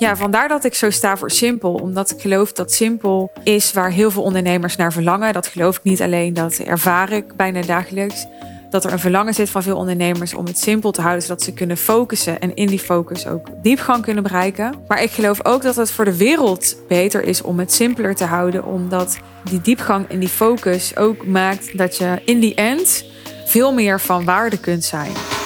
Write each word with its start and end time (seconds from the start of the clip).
Ja, 0.00 0.16
vandaar 0.16 0.48
dat 0.48 0.64
ik 0.64 0.74
zo 0.74 0.90
sta 0.90 1.16
voor 1.16 1.30
simpel. 1.30 1.74
Omdat 1.74 2.10
ik 2.10 2.20
geloof 2.20 2.52
dat 2.52 2.72
simpel 2.72 3.32
is 3.44 3.72
waar 3.72 3.90
heel 3.90 4.10
veel 4.10 4.22
ondernemers 4.22 4.76
naar 4.76 4.92
verlangen. 4.92 5.32
Dat 5.32 5.46
geloof 5.46 5.76
ik 5.76 5.82
niet 5.82 6.02
alleen, 6.02 6.34
dat 6.34 6.58
ervaar 6.58 7.12
ik 7.12 7.36
bijna 7.36 7.62
dagelijks. 7.62 8.26
Dat 8.70 8.84
er 8.84 8.92
een 8.92 8.98
verlangen 8.98 9.34
zit 9.34 9.50
van 9.50 9.62
veel 9.62 9.76
ondernemers 9.76 10.34
om 10.34 10.46
het 10.46 10.58
simpel 10.58 10.90
te 10.90 11.00
houden, 11.00 11.22
zodat 11.22 11.42
ze 11.42 11.52
kunnen 11.52 11.76
focussen 11.76 12.40
en 12.40 12.54
in 12.54 12.66
die 12.66 12.78
focus 12.78 13.26
ook 13.26 13.46
diepgang 13.62 14.02
kunnen 14.02 14.22
bereiken. 14.22 14.74
Maar 14.88 15.02
ik 15.02 15.10
geloof 15.10 15.44
ook 15.44 15.62
dat 15.62 15.76
het 15.76 15.90
voor 15.90 16.04
de 16.04 16.16
wereld 16.16 16.76
beter 16.88 17.22
is 17.22 17.42
om 17.42 17.58
het 17.58 17.72
simpeler 17.72 18.14
te 18.14 18.24
houden, 18.24 18.64
omdat 18.64 19.18
die 19.44 19.60
diepgang 19.60 20.08
en 20.08 20.18
die 20.18 20.28
focus 20.28 20.96
ook 20.96 21.26
maakt 21.26 21.78
dat 21.78 21.96
je 21.96 22.22
in 22.24 22.40
die 22.40 22.54
end 22.54 23.04
veel 23.46 23.72
meer 23.72 24.00
van 24.00 24.24
waarde 24.24 24.58
kunt 24.58 24.84
zijn. 24.84 25.39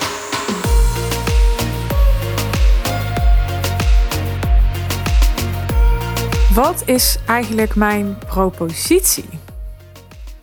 Wat 6.54 6.88
is 6.88 7.18
eigenlijk 7.26 7.74
mijn 7.74 8.18
propositie? 8.18 9.28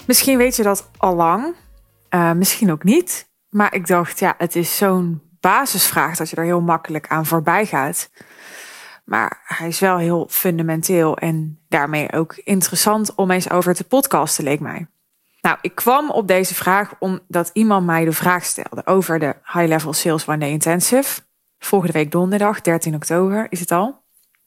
Misschien 0.07 0.37
weet 0.37 0.55
je 0.55 0.63
dat 0.63 0.89
al 0.97 1.15
lang, 1.15 1.55
uh, 2.09 2.31
misschien 2.31 2.71
ook 2.71 2.83
niet. 2.83 3.29
Maar 3.49 3.73
ik 3.73 3.87
dacht, 3.87 4.19
ja, 4.19 4.35
het 4.37 4.55
is 4.55 4.77
zo'n 4.77 5.21
basisvraag 5.39 6.17
dat 6.17 6.29
je 6.29 6.35
er 6.35 6.43
heel 6.43 6.61
makkelijk 6.61 7.07
aan 7.07 7.25
voorbij 7.25 7.65
gaat. 7.65 8.09
Maar 9.05 9.41
hij 9.43 9.67
is 9.67 9.79
wel 9.79 9.97
heel 9.97 10.27
fundamenteel 10.29 11.17
en 11.17 11.59
daarmee 11.67 12.13
ook 12.13 12.35
interessant 12.35 13.15
om 13.15 13.31
eens 13.31 13.49
over 13.49 13.73
te 13.73 13.83
podcasten, 13.83 14.43
leek 14.43 14.59
mij. 14.59 14.87
Nou, 15.41 15.57
ik 15.61 15.75
kwam 15.75 16.09
op 16.09 16.27
deze 16.27 16.55
vraag 16.55 16.93
omdat 16.99 17.49
iemand 17.53 17.85
mij 17.85 18.05
de 18.05 18.11
vraag 18.11 18.45
stelde 18.45 18.85
over 18.85 19.19
de 19.19 19.35
High 19.43 19.67
Level 19.67 19.93
Sales 19.93 20.27
One 20.27 20.37
Day 20.37 20.49
Intensive. 20.49 21.21
Volgende 21.59 21.93
week 21.93 22.11
donderdag, 22.11 22.61
13 22.61 22.95
oktober 22.95 23.47
is 23.49 23.59
het 23.59 23.71
al. 23.71 24.01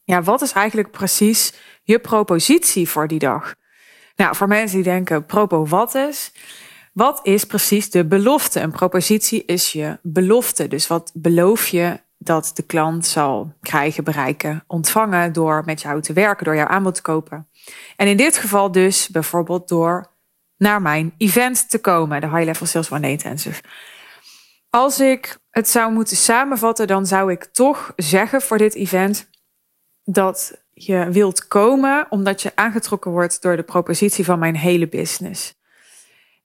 Ja, 0.04 0.22
wat 0.22 0.42
is 0.42 0.52
eigenlijk 0.52 0.90
precies 0.90 1.52
je 1.82 1.98
propositie 1.98 2.88
voor 2.88 3.08
die 3.08 3.18
dag? 3.18 3.54
Nou, 4.16 4.36
voor 4.36 4.48
mensen 4.48 4.76
die 4.76 4.92
denken, 4.92 5.26
propo 5.26 5.66
wat 5.66 5.94
is? 5.94 6.32
Wat 6.92 7.20
is 7.22 7.44
precies 7.44 7.90
de 7.90 8.04
belofte? 8.04 8.60
Een 8.60 8.70
propositie 8.70 9.44
is 9.44 9.72
je 9.72 9.98
belofte. 10.02 10.68
Dus 10.68 10.86
wat 10.86 11.10
beloof 11.14 11.66
je 11.66 12.00
dat 12.18 12.50
de 12.54 12.62
klant 12.62 13.06
zal 13.06 13.52
krijgen, 13.60 14.04
bereiken, 14.04 14.64
ontvangen 14.66 15.32
door 15.32 15.62
met 15.64 15.80
jou 15.80 16.00
te 16.00 16.12
werken, 16.12 16.44
door 16.44 16.56
jouw 16.56 16.66
aanbod 16.66 16.94
te 16.94 17.02
kopen? 17.02 17.48
En 17.96 18.06
in 18.06 18.16
dit 18.16 18.36
geval 18.36 18.72
dus 18.72 19.08
bijvoorbeeld 19.08 19.68
door 19.68 20.12
naar 20.56 20.82
mijn 20.82 21.14
event 21.18 21.70
te 21.70 21.78
komen, 21.78 22.20
de 22.20 22.28
High 22.28 22.44
Level 22.44 22.66
Sales 22.66 22.90
One 22.90 23.10
Intensive. 23.10 23.62
Als 24.70 25.00
ik 25.00 25.38
het 25.50 25.68
zou 25.68 25.92
moeten 25.92 26.16
samenvatten, 26.16 26.86
dan 26.86 27.06
zou 27.06 27.32
ik 27.32 27.44
toch 27.44 27.92
zeggen 27.96 28.42
voor 28.42 28.58
dit 28.58 28.74
event 28.74 29.28
dat 30.04 30.62
je 30.72 31.08
wilt 31.10 31.48
komen 31.48 32.06
omdat 32.10 32.42
je 32.42 32.52
aangetrokken 32.54 33.10
wordt 33.10 33.42
door 33.42 33.56
de 33.56 33.62
propositie 33.62 34.24
van 34.24 34.38
mijn 34.38 34.56
hele 34.56 34.88
business. 34.88 35.54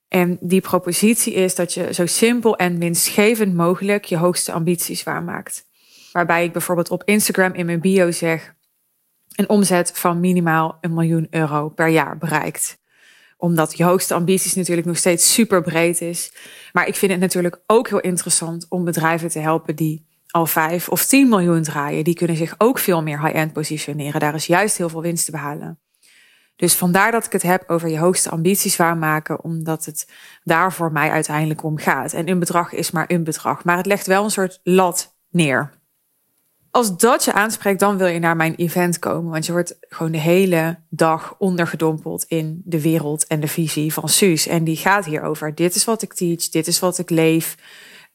En 0.07 0.37
die 0.41 0.61
propositie 0.61 1.33
is 1.33 1.55
dat 1.55 1.73
je 1.73 1.93
zo 1.93 2.05
simpel 2.05 2.57
en 2.57 2.79
winstgevend 2.79 3.53
mogelijk 3.55 4.05
je 4.05 4.17
hoogste 4.17 4.51
ambities 4.51 5.03
waarmaakt. 5.03 5.65
Waarbij 6.11 6.43
ik 6.43 6.51
bijvoorbeeld 6.51 6.89
op 6.89 7.03
Instagram 7.03 7.53
in 7.53 7.65
mijn 7.65 7.81
bio 7.81 8.11
zeg 8.11 8.53
een 9.35 9.49
omzet 9.49 9.91
van 9.93 10.19
minimaal 10.19 10.77
een 10.81 10.93
miljoen 10.93 11.27
euro 11.29 11.69
per 11.69 11.87
jaar 11.87 12.17
bereikt. 12.17 12.77
Omdat 13.37 13.77
je 13.77 13.83
hoogste 13.83 14.13
ambities 14.13 14.53
natuurlijk 14.53 14.87
nog 14.87 14.97
steeds 14.97 15.33
super 15.33 15.61
breed 15.61 16.01
is. 16.01 16.31
Maar 16.73 16.87
ik 16.87 16.95
vind 16.95 17.11
het 17.11 17.21
natuurlijk 17.21 17.61
ook 17.67 17.89
heel 17.89 17.99
interessant 17.99 18.65
om 18.69 18.83
bedrijven 18.83 19.29
te 19.29 19.39
helpen 19.39 19.75
die 19.75 20.08
al 20.31 20.45
5 20.45 20.89
of 20.89 21.05
10 21.05 21.29
miljoen 21.29 21.63
draaien. 21.63 22.03
Die 22.03 22.15
kunnen 22.15 22.35
zich 22.35 22.55
ook 22.57 22.79
veel 22.79 23.03
meer 23.03 23.21
high-end 23.21 23.53
positioneren. 23.53 24.19
Daar 24.19 24.35
is 24.35 24.45
juist 24.45 24.77
heel 24.77 24.89
veel 24.89 25.01
winst 25.01 25.25
te 25.25 25.31
behalen. 25.31 25.79
Dus 26.55 26.75
vandaar 26.75 27.11
dat 27.11 27.25
ik 27.25 27.31
het 27.31 27.41
heb 27.41 27.63
over 27.67 27.89
je 27.89 27.99
hoogste 27.99 28.29
ambities 28.29 28.75
waarmaken, 28.75 29.43
omdat 29.43 29.85
het 29.85 30.07
daar 30.43 30.73
voor 30.73 30.91
mij 30.91 31.09
uiteindelijk 31.09 31.63
om 31.63 31.77
gaat. 31.77 32.13
En 32.13 32.29
een 32.29 32.39
bedrag 32.39 32.73
is 32.73 32.91
maar 32.91 33.05
een 33.07 33.23
bedrag, 33.23 33.63
maar 33.63 33.77
het 33.77 33.85
legt 33.85 34.07
wel 34.07 34.23
een 34.23 34.31
soort 34.31 34.59
lat 34.63 35.15
neer. 35.29 35.77
Als 36.71 36.97
dat 36.97 37.23
je 37.23 37.33
aanspreekt, 37.33 37.79
dan 37.79 37.97
wil 37.97 38.07
je 38.07 38.19
naar 38.19 38.35
mijn 38.35 38.55
event 38.55 38.99
komen, 38.99 39.31
want 39.31 39.45
je 39.45 39.51
wordt 39.51 39.77
gewoon 39.79 40.11
de 40.11 40.17
hele 40.17 40.79
dag 40.89 41.35
ondergedompeld 41.37 42.23
in 42.23 42.61
de 42.65 42.81
wereld 42.81 43.27
en 43.27 43.39
de 43.39 43.47
visie 43.47 43.93
van 43.93 44.09
Suus. 44.09 44.47
En 44.47 44.63
die 44.63 44.77
gaat 44.77 45.05
hierover. 45.05 45.55
Dit 45.55 45.75
is 45.75 45.85
wat 45.85 46.01
ik 46.01 46.13
teach, 46.13 46.49
dit 46.49 46.67
is 46.67 46.79
wat 46.79 46.97
ik 46.97 47.09
leef, 47.09 47.57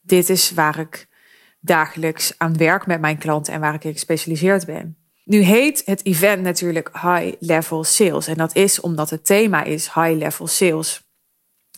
dit 0.01 0.29
is 0.29 0.51
waar 0.51 0.79
ik 0.79 1.07
dagelijks 1.65 2.33
aan 2.37 2.57
werk 2.57 2.85
met 2.85 3.01
mijn 3.01 3.17
klanten 3.17 3.53
en 3.53 3.59
waar 3.59 3.73
ik 3.73 3.81
gespecialiseerd 3.81 4.65
ben. 4.65 4.97
Nu 5.23 5.39
heet 5.39 5.81
het 5.85 6.05
event 6.05 6.41
natuurlijk 6.41 6.89
High 6.93 7.35
Level 7.39 7.83
Sales. 7.83 8.27
En 8.27 8.35
dat 8.35 8.55
is 8.55 8.79
omdat 8.79 9.09
het 9.09 9.25
thema 9.25 9.63
is 9.63 9.93
High 9.93 10.17
Level 10.17 10.47
Sales. 10.47 11.03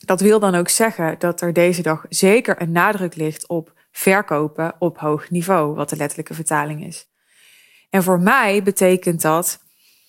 Dat 0.06 0.22
wil 0.22 0.40
dan 0.40 0.56
ook 0.56 0.70
zeggen 0.70 1.16
dat 1.20 1.42
er 1.42 1.54
deze 1.54 1.82
dag 1.82 2.06
zeker 2.10 2.62
een 2.62 2.72
nadruk 2.72 3.16
ligt 3.16 3.48
op 3.48 3.74
verkopen 3.92 4.76
op 4.80 4.98
hoog 4.98 5.30
niveau, 5.30 5.76
wat 5.76 5.90
de 5.90 5.96
letterlijke 5.96 6.34
vertaling 6.34 6.86
is. 6.86 7.08
En 7.90 8.04
voor 8.04 8.20
mij 8.20 8.64
betekent 8.64 9.22
dat 9.22 9.60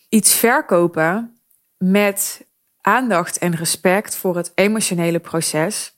iets 0.09 0.35
verkopen 0.35 1.41
met 1.77 2.47
aandacht 2.81 3.39
en 3.39 3.57
respect 3.57 4.17
voor 4.17 4.37
het 4.37 4.53
emotionele 4.55 5.19
proces 5.19 5.98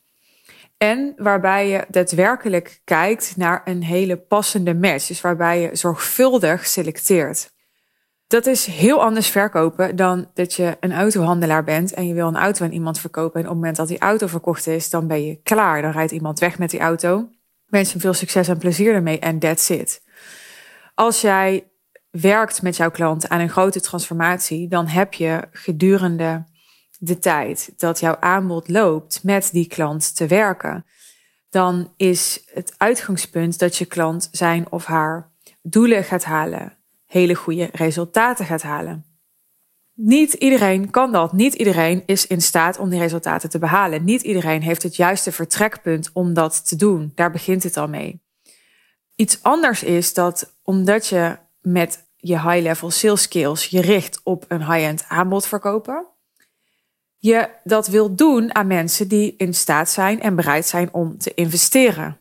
en 0.83 1.15
waarbij 1.17 1.69
je 1.69 1.85
daadwerkelijk 1.89 2.81
kijkt 2.85 3.37
naar 3.37 3.63
een 3.65 3.83
hele 3.83 4.17
passende 4.17 4.75
match. 4.75 5.07
Dus 5.07 5.21
waarbij 5.21 5.61
je 5.61 5.77
zorgvuldig 5.77 6.67
selecteert. 6.67 7.53
Dat 8.27 8.47
is 8.47 8.67
heel 8.67 9.03
anders 9.03 9.29
verkopen 9.29 9.97
dan 9.97 10.31
dat 10.35 10.55
je 10.55 10.77
een 10.81 10.93
autohandelaar 10.93 11.65
bent 11.65 11.93
en 11.93 12.07
je 12.07 12.15
wil 12.15 12.27
een 12.27 12.37
auto 12.37 12.65
aan 12.65 12.73
iemand 12.73 13.01
verkopen. 13.01 13.41
En 13.41 13.47
op 13.47 13.47
het 13.47 13.55
moment 13.55 13.77
dat 13.77 13.89
die 13.89 13.99
auto 13.99 14.27
verkocht 14.27 14.67
is, 14.67 14.91
dan 14.91 15.07
ben 15.07 15.25
je 15.25 15.41
klaar. 15.43 15.83
Dan 15.83 15.91
rijdt 15.91 16.13
iemand 16.13 16.39
weg 16.39 16.59
met 16.59 16.71
die 16.71 16.81
auto. 16.81 17.29
Wens 17.67 17.93
hem 17.93 18.01
veel 18.01 18.15
succes 18.15 18.49
en 18.49 18.59
plezier 18.59 18.95
ermee 18.95 19.19
en 19.19 19.39
that's 19.39 19.69
it. 19.69 20.03
Als 20.95 21.21
jij 21.21 21.71
werkt 22.11 22.63
met 22.63 22.77
jouw 22.77 22.91
klant 22.91 23.29
aan 23.29 23.41
een 23.41 23.51
grote 23.51 23.81
transformatie, 23.81 24.69
dan 24.69 24.87
heb 24.87 25.15
je 25.15 25.49
gedurende 25.53 26.45
de 27.03 27.19
tijd 27.19 27.73
dat 27.77 28.01
jouw 28.01 28.17
aanbod 28.21 28.69
loopt 28.69 29.25
met 29.25 29.49
die 29.53 29.67
klant 29.67 30.17
te 30.17 30.27
werken, 30.27 30.85
dan 31.49 31.93
is 31.97 32.45
het 32.53 32.75
uitgangspunt 32.77 33.59
dat 33.59 33.77
je 33.77 33.85
klant 33.85 34.29
zijn 34.33 34.73
of 34.73 34.85
haar 34.85 35.31
doelen 35.63 36.05
gaat 36.05 36.25
halen, 36.25 36.77
hele 37.07 37.35
goede 37.35 37.69
resultaten 37.73 38.47
gaat 38.47 38.63
halen. 38.63 39.05
Niet 39.95 40.33
iedereen 40.33 40.91
kan 40.91 41.13
dat. 41.13 41.33
Niet 41.33 41.55
iedereen 41.55 42.03
is 42.07 42.27
in 42.27 42.43
staat 42.43 42.79
om 42.79 42.89
die 42.89 42.99
resultaten 42.99 43.51
te 43.51 43.59
behalen. 43.59 44.05
Niet 44.05 44.23
iedereen 44.23 44.63
heeft 44.63 44.83
het 44.83 44.97
juiste 44.97 45.33
vertrekpunt 45.33 46.11
om 46.13 46.35
dat 46.35 46.69
te 46.69 46.77
doen. 46.77 47.13
Daar 47.15 47.31
begint 47.31 47.63
het 47.63 47.77
al 47.77 47.89
mee. 47.89 48.23
Iets 49.15 49.43
anders 49.43 49.83
is 49.83 50.15
dat 50.15 50.59
omdat 50.63 51.07
je 51.07 51.39
met 51.61 52.09
je 52.17 52.41
high-level 52.41 52.91
sales 52.91 53.23
skills 53.23 53.67
je 53.67 53.81
richt 53.81 54.21
op 54.23 54.45
een 54.49 54.73
high-end 54.73 55.05
aanbod 55.09 55.47
verkopen, 55.47 56.07
je 57.21 57.49
dat 57.65 57.87
wilt 57.87 58.19
doen 58.19 58.55
aan 58.55 58.67
mensen 58.67 59.09
die 59.09 59.35
in 59.37 59.55
staat 59.55 59.91
zijn 59.91 60.21
en 60.21 60.37
bereid 60.37 60.67
zijn 60.67 60.89
om 60.93 61.19
te 61.19 61.35
investeren. 61.35 62.19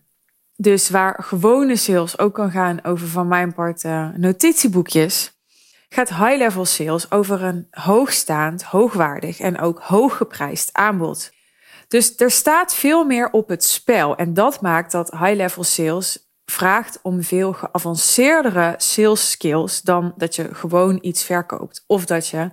Dus 0.55 0.89
waar 0.89 1.23
gewone 1.23 1.75
sales 1.75 2.19
ook 2.19 2.33
kan 2.33 2.51
gaan 2.51 2.83
over 2.83 3.07
van 3.07 3.27
mijn 3.27 3.53
part 3.53 3.83
uh, 3.83 4.09
notitieboekjes, 4.15 5.33
gaat 5.89 6.09
high-level 6.09 6.65
sales 6.65 7.11
over 7.11 7.43
een 7.43 7.67
hoogstaand, 7.71 8.63
hoogwaardig 8.63 9.39
en 9.39 9.59
ook 9.59 9.79
hooggeprijsd 9.79 10.69
aanbod. 10.73 11.31
Dus 11.87 12.15
er 12.17 12.31
staat 12.31 12.73
veel 12.73 13.05
meer 13.05 13.31
op 13.31 13.47
het 13.47 13.63
spel 13.63 14.15
en 14.15 14.33
dat 14.33 14.61
maakt 14.61 14.91
dat 14.91 15.11
high-level 15.11 15.63
sales 15.63 16.29
vraagt 16.45 16.99
om 17.01 17.23
veel 17.23 17.53
geavanceerdere 17.53 18.73
sales 18.77 19.31
skills 19.31 19.81
dan 19.81 20.13
dat 20.17 20.35
je 20.35 20.55
gewoon 20.55 20.97
iets 21.01 21.23
verkoopt 21.23 21.83
of 21.87 22.05
dat 22.05 22.27
je 22.27 22.49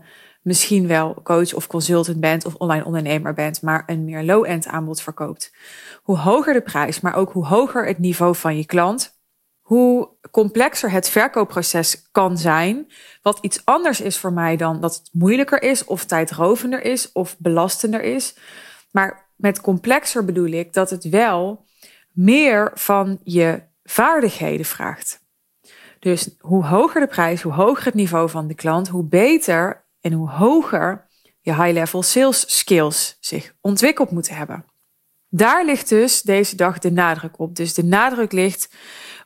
misschien 0.47 0.87
wel 0.87 1.21
coach 1.23 1.55
of 1.55 1.67
consultant 1.67 2.21
bent 2.21 2.45
of 2.45 2.55
online 2.55 2.85
ondernemer 2.85 3.35
bent, 3.35 3.63
maar 3.63 3.83
een 3.87 4.05
meer 4.05 4.23
low-end 4.23 4.67
aanbod 4.67 5.03
verkoopt. 5.03 5.55
Hoe 6.03 6.19
hoger 6.19 6.53
de 6.53 6.61
prijs, 6.61 7.01
maar 7.01 7.15
ook 7.15 7.33
hoe 7.33 7.47
hoger 7.47 7.87
het 7.87 7.99
niveau 7.99 8.35
van 8.35 8.57
je 8.57 8.67
klant, 8.67 9.19
hoe 9.61 10.09
complexer 10.31 10.91
het 10.91 11.09
verkoopproces 11.09 12.09
kan 12.13 12.39
zijn. 12.39 12.91
Wat 13.23 13.39
iets 13.41 13.65
anders 13.65 14.01
is 14.01 14.19
voor 14.19 14.33
mij 14.33 14.57
dan 14.57 14.81
dat 14.81 14.95
het 14.95 15.09
moeilijker 15.13 15.63
is 15.63 15.85
of 15.85 16.05
tijdrovender 16.05 16.85
is 16.85 17.13
of 17.13 17.37
belastender 17.39 18.03
is. 18.03 18.37
Maar 18.91 19.31
met 19.37 19.61
complexer 19.61 20.25
bedoel 20.25 20.51
ik 20.51 20.73
dat 20.73 20.91
het 20.91 21.09
wel 21.09 21.65
meer 22.13 22.71
van 22.75 23.21
je 23.25 23.63
vaardigheden 23.85 24.67
vraagt. 24.67 25.25
Dus 25.99 26.37
hoe 26.41 26.65
hoger 26.65 27.01
de 27.01 27.07
prijs, 27.07 27.43
hoe 27.43 27.53
hoger 27.53 27.85
het 27.85 27.95
niveau 27.95 28.31
van 28.31 28.47
de 28.47 28.55
klant, 28.55 28.89
hoe 28.89 29.05
beter 29.05 29.85
en 30.07 30.13
hoe 30.13 30.31
hoger 30.31 31.07
je 31.41 31.55
high-level 31.55 32.03
sales 32.03 32.59
skills 32.59 33.17
zich 33.21 33.55
ontwikkeld 33.61 34.11
moeten 34.11 34.37
hebben. 34.37 34.65
Daar 35.29 35.65
ligt 35.65 35.89
dus 35.89 36.23
deze 36.23 36.57
dag 36.57 36.79
de 36.79 36.93
nadruk 36.93 37.39
op. 37.39 37.57
Dus 37.57 37.75
de 37.75 37.85
nadruk 37.85 38.33
ligt 38.33 38.75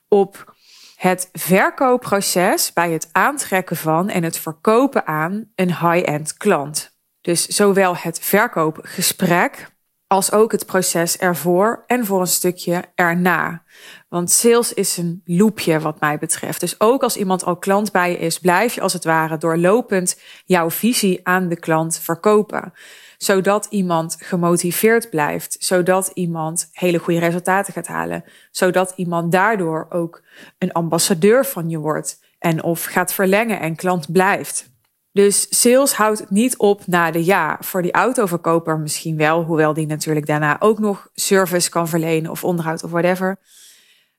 op 0.08 0.54
het 0.96 1.28
verkoopproces 1.32 2.72
bij 2.72 2.90
het 2.90 3.08
aantrekken 3.12 3.76
van 3.76 4.08
en 4.08 4.22
het 4.22 4.38
verkopen 4.38 5.06
aan 5.06 5.50
een 5.54 5.68
high-end 5.68 6.36
klant. 6.36 6.98
Dus 7.20 7.46
zowel 7.46 7.96
het 7.96 8.18
verkoopgesprek 8.18 9.70
als 10.06 10.32
ook 10.32 10.52
het 10.52 10.66
proces 10.66 11.16
ervoor 11.16 11.84
en 11.86 12.06
voor 12.06 12.20
een 12.20 12.26
stukje 12.26 12.84
erna. 12.94 13.62
Want 14.10 14.30
sales 14.30 14.72
is 14.72 14.96
een 14.96 15.22
loopje 15.24 15.80
wat 15.80 16.00
mij 16.00 16.18
betreft. 16.18 16.60
Dus 16.60 16.80
ook 16.80 17.02
als 17.02 17.16
iemand 17.16 17.44
al 17.44 17.56
klant 17.56 17.92
bij 17.92 18.10
je 18.10 18.18
is, 18.18 18.38
blijf 18.38 18.74
je 18.74 18.80
als 18.80 18.92
het 18.92 19.04
ware 19.04 19.38
doorlopend 19.38 20.20
jouw 20.44 20.70
visie 20.70 21.20
aan 21.22 21.48
de 21.48 21.56
klant 21.58 21.98
verkopen. 21.98 22.72
Zodat 23.18 23.66
iemand 23.70 24.16
gemotiveerd 24.18 25.10
blijft, 25.10 25.56
zodat 25.58 26.10
iemand 26.14 26.68
hele 26.72 26.98
goede 26.98 27.20
resultaten 27.20 27.72
gaat 27.72 27.86
halen, 27.86 28.24
zodat 28.50 28.92
iemand 28.96 29.32
daardoor 29.32 29.86
ook 29.90 30.22
een 30.58 30.72
ambassadeur 30.72 31.46
van 31.46 31.68
je 31.68 31.78
wordt 31.78 32.20
en 32.38 32.62
of 32.62 32.84
gaat 32.84 33.12
verlengen 33.12 33.60
en 33.60 33.76
klant 33.76 34.12
blijft. 34.12 34.70
Dus 35.12 35.46
sales 35.60 35.92
houdt 35.92 36.30
niet 36.30 36.56
op 36.56 36.86
na 36.86 37.10
de 37.10 37.24
ja. 37.24 37.56
Voor 37.60 37.82
die 37.82 37.92
autoverkoper 37.92 38.78
misschien 38.78 39.16
wel, 39.16 39.42
hoewel 39.42 39.74
die 39.74 39.86
natuurlijk 39.86 40.26
daarna 40.26 40.56
ook 40.60 40.78
nog 40.78 41.08
service 41.14 41.70
kan 41.70 41.88
verlenen 41.88 42.30
of 42.30 42.44
onderhoud 42.44 42.84
of 42.84 42.90
whatever. 42.90 43.38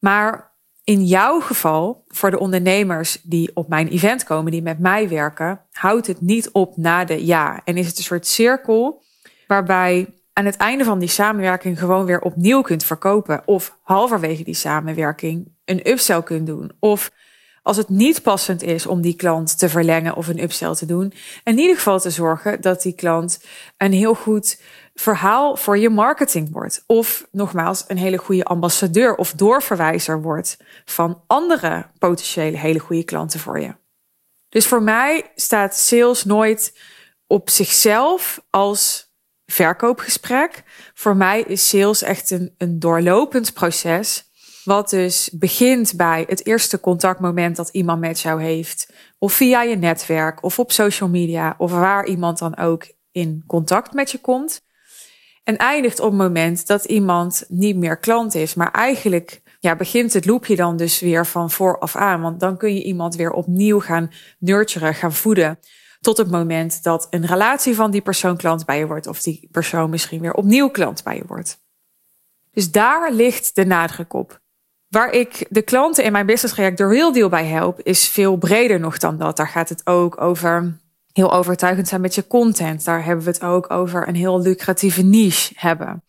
Maar 0.02 0.52
in 0.84 1.06
jouw 1.06 1.40
geval, 1.40 2.04
voor 2.08 2.32
de 2.32 2.40
ondernemers 2.40 3.22
die 3.24 3.52
op 3.54 3.68
mijn 3.68 3.88
event 3.88 4.24
komen, 4.24 4.52
die 4.52 4.62
met 4.62 4.80
mij 4.80 5.10
werken, 5.10 5.62
houdt 5.72 6.08
het 6.08 6.22
niet 6.22 6.52
op 6.52 6.78
na 6.78 7.06
de 7.06 7.26
ja. 7.26 7.62
En 7.66 7.78
is 7.78 7.88
het 7.88 7.98
een 7.98 8.04
soort 8.04 8.28
cirkel 8.28 9.04
waarbij 9.48 10.14
aan 10.34 10.46
het 10.46 10.58
einde 10.58 10.84
van 10.84 11.00
die 11.00 11.10
samenwerking 11.10 11.80
gewoon 11.80 12.06
weer 12.06 12.22
opnieuw 12.22 12.62
kunt 12.62 12.84
verkopen. 12.84 13.42
Of 13.46 13.78
halverwege 13.82 14.44
die 14.44 14.54
samenwerking 14.54 15.56
een 15.66 15.90
upsell 15.90 16.24
kunt 16.24 16.48
doen. 16.48 16.72
Of 16.80 17.12
als 17.62 17.78
het 17.78 17.90
niet 17.90 18.22
passend 18.22 18.62
is 18.62 18.86
om 18.86 19.02
die 19.02 19.16
klant 19.16 19.60
te 19.60 19.70
verlengen 19.70 20.16
of 20.16 20.28
een 20.28 20.44
upsell 20.44 20.76
te 20.76 20.86
doen, 20.86 21.14
in 21.44 21.60
ieder 21.60 21.76
geval 21.76 22.00
te 22.00 22.10
zorgen 22.10 22.62
dat 22.62 22.82
die 22.82 22.94
klant 22.94 23.44
een 23.78 23.94
heel 23.94 24.14
goed 24.14 24.62
verhaal 24.94 25.56
voor 25.56 25.78
je 25.78 25.90
marketing 25.90 26.52
wordt. 26.52 26.84
Of 26.88 27.28
nogmaals, 27.32 27.84
een 27.88 27.98
hele 27.98 28.18
goede 28.18 28.44
ambassadeur 28.44 29.16
of 29.16 29.34
doorverwijzer 29.34 30.22
wordt 30.22 30.58
van 30.86 31.24
andere 31.28 31.86
potentiële 31.98 32.58
hele 32.58 32.80
goede 32.80 33.04
klanten 33.04 33.40
voor 33.40 33.60
je. 33.60 33.76
Dus 34.50 34.68
voor 34.68 34.84
mij 34.84 35.32
staat 35.36 35.76
sales 35.76 36.24
nooit 36.24 36.78
op 37.28 37.50
zichzelf 37.50 38.44
als 38.50 39.10
verkoopgesprek. 39.46 40.64
Voor 40.94 41.16
mij 41.16 41.42
is 41.42 41.70
sales 41.70 42.02
echt 42.02 42.32
een, 42.32 42.56
een 42.58 42.80
doorlopend 42.80 43.54
proces 43.54 44.31
wat 44.64 44.90
dus 44.90 45.30
begint 45.34 45.94
bij 45.96 46.26
het 46.28 46.46
eerste 46.46 46.80
contactmoment 46.80 47.56
dat 47.56 47.70
iemand 47.70 48.00
met 48.00 48.20
jou 48.20 48.42
heeft. 48.42 48.94
Of 49.18 49.34
via 49.34 49.62
je 49.62 49.76
netwerk 49.76 50.44
of 50.44 50.60
op 50.60 50.72
social 50.72 51.10
media 51.10 51.56
of 51.58 51.72
waar 51.72 52.06
iemand 52.06 52.38
dan 52.38 52.58
ook 52.58 52.92
in 53.12 53.44
contact 53.48 53.94
met 53.94 54.12
je 54.12 54.18
komt. 54.18 54.62
En 55.44 55.58
eindigt 55.58 56.00
op 56.00 56.10
het 56.10 56.18
moment 56.18 56.68
dat 56.68 56.86
iemand 56.86 57.46
niet 57.48 57.76
meer 57.76 57.98
klant 57.98 58.36
is. 58.36 58.54
Maar 58.54 58.72
eigenlijk 58.72 59.42
ja, 59.60 59.76
begint 59.76 60.14
het 60.14 60.26
loopje 60.26 60.56
dan 60.56 60.78
dus 60.78 61.00
weer 61.00 61.26
van 61.26 61.52
vooraf 61.52 61.96
aan. 61.96 62.22
Want 62.22 62.40
dan 62.40 62.58
kun 62.58 62.74
je 62.74 62.84
iemand 62.84 63.16
weer 63.16 63.32
opnieuw 63.32 63.80
gaan 63.80 64.12
nurturen, 64.40 64.96
gaan 64.96 65.14
voeden. 65.14 65.60
Tot 66.00 66.18
het 66.18 66.32
moment 66.32 66.84
dat 66.84 67.08
een 67.10 67.26
relatie 67.26 67.76
van 67.76 67.92
die 67.92 68.02
persoon 68.02 68.38
klant 68.38 68.66
bij 68.66 68.78
je 68.78 68.88
wordt. 68.88 69.08
Of 69.08 69.22
die 69.22 69.48
persoon 69.52 69.90
misschien 69.90 70.22
weer 70.22 70.34
opnieuw 70.34 70.70
klant 70.70 71.04
bij 71.04 71.16
je 71.16 71.24
wordt. 71.28 71.60
Dus 72.52 72.72
daar 72.72 73.12
ligt 73.12 73.56
de 73.56 73.66
nadruk 73.66 74.14
op. 74.14 74.41
Waar 74.92 75.12
ik 75.12 75.46
de 75.50 75.62
klanten 75.62 76.04
in 76.04 76.12
mijn 76.12 76.26
business 76.26 76.54
traject 76.54 76.78
de 76.78 76.88
Real 76.88 77.12
Deal 77.12 77.30
bij 77.30 77.46
help, 77.46 77.82
is 77.82 78.08
veel 78.08 78.36
breder 78.36 78.80
nog 78.80 78.98
dan 78.98 79.18
dat. 79.18 79.38
Daar 79.38 79.48
gaat 79.48 79.70
het 79.70 79.88
ook 79.88 80.22
over 80.22 80.78
heel 81.14 81.34
overtuigend 81.34 81.88
zijn 81.88 82.02
met 82.02 82.16
je 82.16 82.28
content. 82.28 82.86
Daar 82.86 83.06
hebben 83.06 83.26
we 83.26 83.32
het 83.32 83.44
ook 83.44 83.72
over 83.72 84.08
een 84.08 84.16
heel 84.16 84.42
lucratieve 84.42 85.02
niche 85.02 85.54
hebben. 85.58 86.04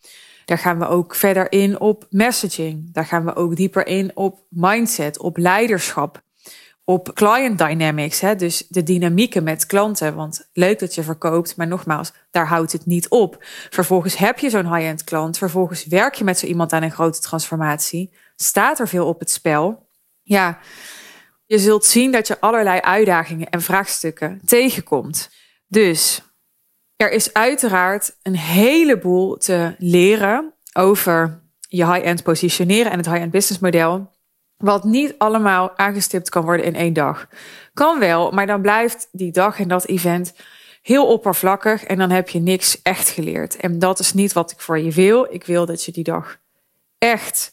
Daar 0.45 0.57
gaan 0.57 0.79
we 0.79 0.87
ook 0.87 1.15
verder 1.15 1.51
in 1.51 1.79
op 1.79 2.07
messaging. 2.09 2.93
Daar 2.93 3.05
gaan 3.05 3.25
we 3.25 3.35
ook 3.35 3.55
dieper 3.55 3.87
in 3.87 4.11
op 4.13 4.39
mindset, 4.49 5.19
op 5.19 5.37
leiderschap, 5.37 6.21
op 6.83 7.13
client 7.13 7.57
dynamics. 7.57 8.19
Hè? 8.19 8.35
Dus 8.35 8.65
de 8.67 8.83
dynamieken 8.83 9.43
met 9.43 9.65
klanten. 9.65 10.15
Want 10.15 10.49
leuk 10.53 10.79
dat 10.79 10.95
je 10.95 11.03
verkoopt, 11.03 11.57
maar 11.57 11.67
nogmaals, 11.67 12.13
daar 12.31 12.47
houdt 12.47 12.71
het 12.71 12.85
niet 12.85 13.09
op. 13.09 13.37
Vervolgens 13.69 14.15
heb 14.15 14.39
je 14.39 14.49
zo'n 14.49 14.75
high-end 14.75 15.03
klant. 15.03 15.37
Vervolgens 15.37 15.85
werk 15.85 16.13
je 16.13 16.23
met 16.23 16.39
zo 16.39 16.45
iemand 16.45 16.73
aan 16.73 16.83
een 16.83 16.91
grote 16.91 17.19
transformatie 17.19 18.11
staat 18.43 18.79
er 18.79 18.87
veel 18.87 19.07
op 19.07 19.19
het 19.19 19.31
spel. 19.31 19.89
Ja, 20.21 20.59
je 21.45 21.59
zult 21.59 21.85
zien 21.85 22.11
dat 22.11 22.27
je 22.27 22.39
allerlei 22.39 22.79
uitdagingen 22.79 23.49
en 23.49 23.61
vraagstukken 23.61 24.41
tegenkomt. 24.45 25.29
Dus 25.67 26.21
er 26.95 27.11
is 27.11 27.33
uiteraard 27.33 28.15
een 28.21 28.37
heleboel 28.37 29.37
te 29.37 29.75
leren 29.77 30.53
over 30.73 31.41
je 31.59 31.91
high-end 31.91 32.23
positioneren 32.23 32.91
en 32.91 32.97
het 32.97 33.05
high-end 33.05 33.31
business 33.31 33.61
model. 33.61 34.11
Wat 34.57 34.83
niet 34.83 35.15
allemaal 35.17 35.77
aangestipt 35.77 36.29
kan 36.29 36.43
worden 36.43 36.65
in 36.65 36.75
één 36.75 36.93
dag. 36.93 37.27
Kan 37.73 37.99
wel, 37.99 38.31
maar 38.31 38.47
dan 38.47 38.61
blijft 38.61 39.07
die 39.11 39.31
dag 39.31 39.59
en 39.59 39.67
dat 39.67 39.85
event 39.85 40.33
heel 40.81 41.07
oppervlakkig 41.07 41.83
en 41.83 41.97
dan 41.97 42.09
heb 42.09 42.29
je 42.29 42.39
niks 42.39 42.81
echt 42.81 43.09
geleerd. 43.09 43.55
En 43.55 43.79
dat 43.79 43.99
is 43.99 44.13
niet 44.13 44.33
wat 44.33 44.51
ik 44.51 44.59
voor 44.59 44.79
je 44.79 44.91
wil. 44.91 45.27
Ik 45.29 45.45
wil 45.45 45.65
dat 45.65 45.83
je 45.83 45.91
die 45.91 46.03
dag 46.03 46.37
echt 46.97 47.52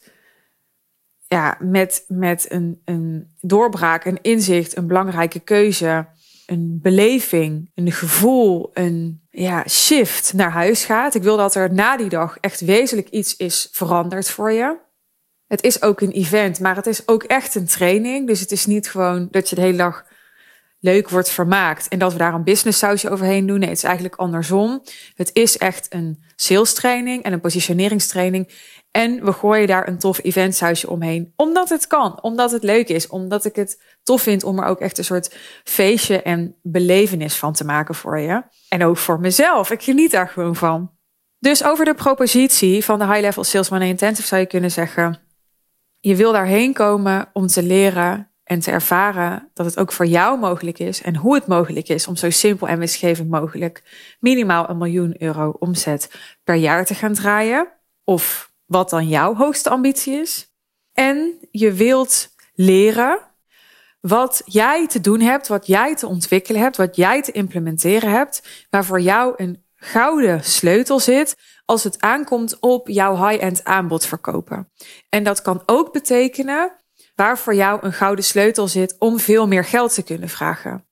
ja, 1.35 1.57
met, 1.61 2.05
met 2.09 2.47
een, 2.53 2.81
een 2.85 3.35
doorbraak, 3.41 4.05
een 4.05 4.19
inzicht, 4.23 4.77
een 4.77 4.87
belangrijke 4.87 5.41
keuze, 5.41 6.07
een 6.47 6.79
beleving, 6.83 7.71
een 7.75 7.93
gevoel, 7.93 8.71
een 8.73 9.21
ja, 9.31 9.69
shift 9.69 10.33
naar 10.33 10.51
huis 10.51 10.85
gaat. 10.85 11.15
Ik 11.15 11.23
wil 11.23 11.37
dat 11.37 11.55
er 11.55 11.73
na 11.73 11.97
die 11.97 12.09
dag 12.09 12.37
echt 12.41 12.61
wezenlijk 12.61 13.09
iets 13.09 13.37
is 13.37 13.69
veranderd 13.73 14.31
voor 14.31 14.53
je. 14.53 14.77
Het 15.47 15.63
is 15.63 15.83
ook 15.83 16.01
een 16.01 16.11
event, 16.11 16.61
maar 16.61 16.77
het 16.77 16.87
is 16.87 17.09
ook 17.09 17.23
echt 17.23 17.55
een 17.55 17.67
training. 17.67 18.27
Dus 18.27 18.41
het 18.41 18.53
is 18.53 18.67
niet 18.67 18.91
gewoon 18.91 19.29
dat 19.31 19.49
je 19.49 19.55
de 19.55 19.61
hele 19.61 19.77
dag 19.77 20.05
leuk 20.81 21.09
wordt 21.09 21.31
vermaakt 21.31 21.89
en 21.89 21.99
dat 21.99 22.13
we 22.13 22.19
daar 22.19 22.35
een 22.35 22.45
business 22.45 22.79
sausje 22.79 23.11
overheen 23.11 23.47
doen. 23.47 23.59
Nee, 23.59 23.69
het 23.69 23.79
is 23.79 23.85
eigenlijk 23.85 24.15
andersom. 24.15 24.83
Het 25.15 25.31
is 25.33 25.59
echt 25.59 25.87
een 25.95 26.25
sales 26.37 26.75
training 26.75 27.23
en 27.23 27.33
een 27.33 27.41
positioneringstraining. 27.41 28.49
En 28.91 29.25
we 29.25 29.33
gooien 29.33 29.67
daar 29.67 29.89
een 29.89 29.99
tof 29.99 30.25
eventsausje 30.25 30.91
omheen. 30.91 31.33
Omdat 31.37 31.69
het 31.69 31.87
kan, 31.87 32.23
omdat 32.23 32.51
het 32.51 32.63
leuk 32.63 32.89
is, 32.89 33.07
omdat 33.07 33.45
ik 33.45 33.57
het 33.57 33.83
tof 34.03 34.23
vind 34.23 34.45
om 34.45 34.59
er 34.59 34.65
ook 34.65 34.81
echt 34.81 34.99
een 34.99 35.05
soort 35.05 35.37
feestje 35.65 36.23
en 36.23 36.57
belevenis 36.63 37.37
van 37.37 37.53
te 37.53 37.65
maken 37.65 37.95
voor 37.95 38.19
je. 38.19 38.43
En 38.69 38.85
ook 38.85 38.97
voor 38.97 39.21
mezelf. 39.21 39.71
Ik 39.71 39.83
geniet 39.83 40.11
daar 40.11 40.29
gewoon 40.29 40.57
van. 40.57 40.91
Dus 41.39 41.65
over 41.65 41.85
de 41.85 41.95
propositie 41.95 42.85
van 42.85 42.99
de 42.99 43.07
High 43.07 43.21
Level 43.21 43.45
Sales 43.45 43.69
Money 43.69 43.89
Intensive 43.89 44.29
zou 44.29 44.41
je 44.41 44.47
kunnen 44.47 44.71
zeggen: 44.71 45.19
je 46.01 46.17
wil 46.17 46.33
daarheen 46.33 46.73
komen 46.73 47.31
om 47.33 47.47
te 47.47 47.63
leren 47.63 48.30
en 48.51 48.61
te 48.61 48.71
ervaren 48.71 49.51
dat 49.55 49.67
het 49.67 49.79
ook 49.79 49.93
voor 49.93 50.07
jou 50.07 50.39
mogelijk 50.39 50.79
is 50.79 51.03
en 51.03 51.17
hoe 51.17 51.35
het 51.35 51.47
mogelijk 51.47 51.89
is 51.89 52.07
om 52.07 52.17
zo 52.17 52.31
simpel 52.31 52.69
en 52.69 52.79
winstgevend 52.79 53.31
mogelijk 53.31 53.83
minimaal 54.21 54.69
een 54.69 54.79
miljoen 54.79 55.15
euro 55.23 55.55
omzet 55.59 56.11
per 56.45 56.55
jaar 56.55 56.85
te 56.85 56.95
gaan 56.95 57.15
draaien. 57.15 57.69
Of 58.05 58.53
wat 58.67 58.91
dan 58.91 59.09
jouw 59.09 59.35
hoogste 59.35 59.71
ambitie 59.71 60.15
is. 60.15 60.53
En 60.93 61.39
je 61.51 61.73
wilt 61.73 62.35
leren 62.55 63.19
wat 64.01 64.43
jij 64.45 64.87
te 64.87 65.01
doen 65.01 65.21
hebt, 65.21 65.49
wat 65.49 65.67
jij 65.67 65.95
te 65.95 66.07
ontwikkelen 66.07 66.61
hebt, 66.61 66.77
wat 66.77 66.97
jij 66.97 67.23
te 67.23 67.33
implementeren 67.33 68.11
hebt, 68.11 68.67
waar 68.71 68.85
voor 68.85 69.01
jou 69.01 69.35
een 69.37 69.65
gouden 69.75 70.45
sleutel 70.45 71.01
zit 71.01 71.37
als 71.65 71.85
het 71.85 72.01
aankomt 72.01 72.61
op 72.61 72.89
jouw 72.89 73.29
high-end 73.29 73.65
aanbod 73.65 74.07
verkopen. 74.07 74.71
En 75.09 75.25
dat 75.25 75.43
kan 75.43 75.63
ook 75.67 75.93
betekenen 75.93 76.80
waar 77.21 77.39
voor 77.39 77.55
jou 77.55 77.79
een 77.83 77.93
gouden 77.93 78.25
sleutel 78.25 78.69
zit 78.69 78.97
om 78.99 79.19
veel 79.19 79.47
meer 79.47 79.65
geld 79.65 79.95
te 79.95 80.03
kunnen 80.03 80.29
vragen. 80.29 80.85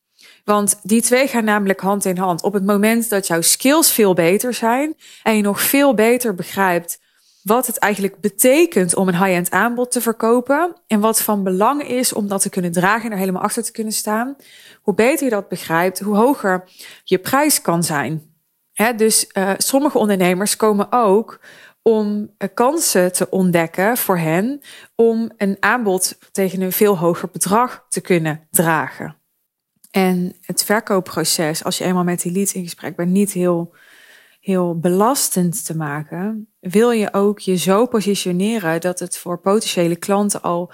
Want 0.45 0.79
die 0.83 1.03
twee 1.03 1.27
gaan 1.27 1.45
namelijk 1.45 1.81
hand 1.81 2.05
in 2.05 2.17
hand. 2.17 2.43
Op 2.43 2.53
het 2.53 2.65
moment 2.65 3.09
dat 3.09 3.27
jouw 3.27 3.41
skills 3.41 3.93
veel 3.93 4.15
beter 4.15 4.55
zijn 4.55 4.97
en 5.23 5.37
je 5.37 5.43
nog 5.43 5.61
veel 5.61 5.95
beter 5.95 6.35
begrijpt 6.35 7.01
wat 7.43 7.67
het 7.67 7.79
eigenlijk 7.79 8.21
betekent 8.21 8.95
om 8.95 9.09
een 9.09 9.25
high-end 9.25 9.51
aanbod 9.51 9.91
te 9.91 10.01
verkopen 10.01 10.77
en 10.87 11.01
wat 11.01 11.21
van 11.21 11.43
belang 11.43 11.83
is 11.83 12.13
om 12.13 12.29
dat 12.29 12.43
te 12.43 12.51
kunnen 12.51 12.73
dragen 12.73 13.05
en 13.07 13.13
er 13.13 13.19
helemaal 13.19 13.43
achter 13.43 13.63
te 13.63 13.73
kunnen 13.73 13.93
staan. 13.93 14.37
Hoe 14.83 14.95
beter 14.95 15.25
je 15.25 15.31
dat 15.31 15.49
begrijpt, 15.49 16.01
hoe 16.01 16.17
hoger 16.17 16.65
je 17.05 17.19
prijs 17.19 17.61
kan 17.61 17.83
zijn. 17.83 18.35
dus 18.97 19.31
uh, 19.33 19.51
sommige 19.59 19.99
ondernemers 19.99 20.57
komen 20.57 20.87
ook 20.91 21.41
om 21.89 22.31
uh, 22.39 22.49
kansen 22.55 23.13
te 23.13 23.31
ontdekken 23.31 23.97
voor 23.97 24.19
hen 24.19 24.61
om 24.95 25.31
een 25.37 25.57
aanbod 25.61 26.19
tegen 26.33 26.61
een 26.61 26.73
veel 26.73 26.99
hoger 26.99 27.29
bedrag 27.33 27.87
te 27.89 28.01
kunnen 28.01 28.47
dragen. 28.51 29.17
En 29.91 30.37
het 30.41 30.65
verkoopproces, 30.65 31.65
als 31.65 31.79
je 31.79 31.85
eenmaal 31.85 32.05
met 32.05 32.23
die 32.23 32.33
lead 32.33 32.53
in 32.53 32.63
gesprek 32.63 32.97
bent, 32.97 33.11
niet 33.11 33.33
heel 33.33 33.75
heel 34.41 34.79
belastend 34.79 35.65
te 35.65 35.77
maken, 35.77 36.49
wil 36.61 36.91
je 36.91 37.13
ook 37.13 37.39
je 37.39 37.57
zo 37.57 37.87
positioneren 37.87 38.81
dat 38.81 38.99
het 38.99 39.19
voor 39.19 39.39
potentiële 39.39 39.97
klanten 39.97 40.43
al 40.43 40.73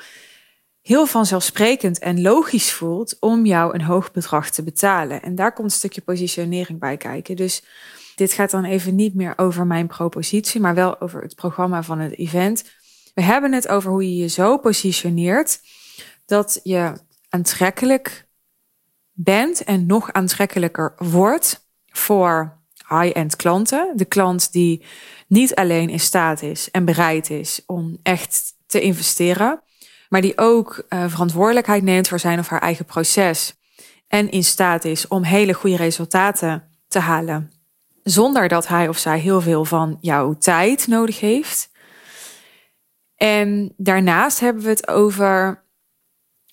heel 0.81 1.07
vanzelfsprekend 1.07 1.99
en 1.99 2.23
logisch 2.23 2.73
voelt 2.73 3.17
om 3.21 3.47
jou 3.47 3.75
een 3.75 3.83
hoog 3.83 4.13
bedrag 4.13 4.51
te 4.51 4.63
betalen. 4.63 5.23
En 5.23 5.35
daar 5.35 5.53
komt 5.53 5.71
een 5.71 5.77
stukje 5.77 6.01
positionering 6.01 6.79
bij 6.79 6.97
kijken. 6.97 7.37
Dus 7.37 7.63
dit 8.15 8.33
gaat 8.33 8.51
dan 8.51 8.65
even 8.65 8.95
niet 8.95 9.15
meer 9.15 9.33
over 9.37 9.67
mijn 9.67 9.87
propositie, 9.87 10.61
maar 10.61 10.75
wel 10.75 11.01
over 11.01 11.23
het 11.23 11.35
programma 11.35 11.83
van 11.83 11.99
het 11.99 12.19
event. 12.19 12.65
We 13.15 13.23
hebben 13.23 13.53
het 13.53 13.69
over 13.69 13.91
hoe 13.91 14.03
je 14.03 14.17
je 14.17 14.29
zo 14.29 14.59
positioneert 14.59 15.61
dat 16.27 16.61
je 16.63 16.93
aantrekkelijk 17.29 18.27
bent 19.13 19.65
en 19.65 19.87
nog 19.87 20.13
aantrekkelijker 20.13 20.95
wordt 20.97 21.69
voor 21.87 22.63
high-end 22.89 23.37
klanten. 23.37 23.93
De 23.97 24.05
klant 24.05 24.53
die 24.53 24.85
niet 25.27 25.55
alleen 25.55 25.89
in 25.89 26.01
staat 26.01 26.43
is 26.43 26.71
en 26.71 26.85
bereid 26.85 27.31
is 27.31 27.63
om 27.67 27.99
echt 28.03 28.53
te 28.67 28.81
investeren, 28.81 29.63
maar 30.09 30.21
die 30.21 30.39
ook 30.39 30.85
uh, 30.89 31.05
verantwoordelijkheid 31.09 31.83
neemt 31.83 32.09
voor 32.09 32.19
zijn 32.19 32.39
of 32.39 32.49
haar 32.49 32.61
eigen 32.61 32.85
proces 32.85 33.55
en 34.09 34.31
in 34.31 34.45
staat 34.45 34.85
is 34.85 35.09
om 35.09 35.23
hele 35.23 35.53
goede 35.53 35.77
resultaten 35.77 36.69
te 36.89 36.99
halen, 36.99 37.51
zonder 38.05 38.49
dat 38.49 38.69
hij 38.69 38.89
of 38.89 38.99
zij 38.99 39.19
heel 39.19 39.41
veel 39.41 39.65
van 39.65 39.99
jouw 40.01 40.35
tijd 40.39 40.87
nodig 40.87 41.21
heeft. 41.21 41.71
En 43.17 43.75
daarnaast 43.77 44.41
hebben 44.41 44.63
we 44.63 44.69
het 44.69 44.89
over 44.89 45.63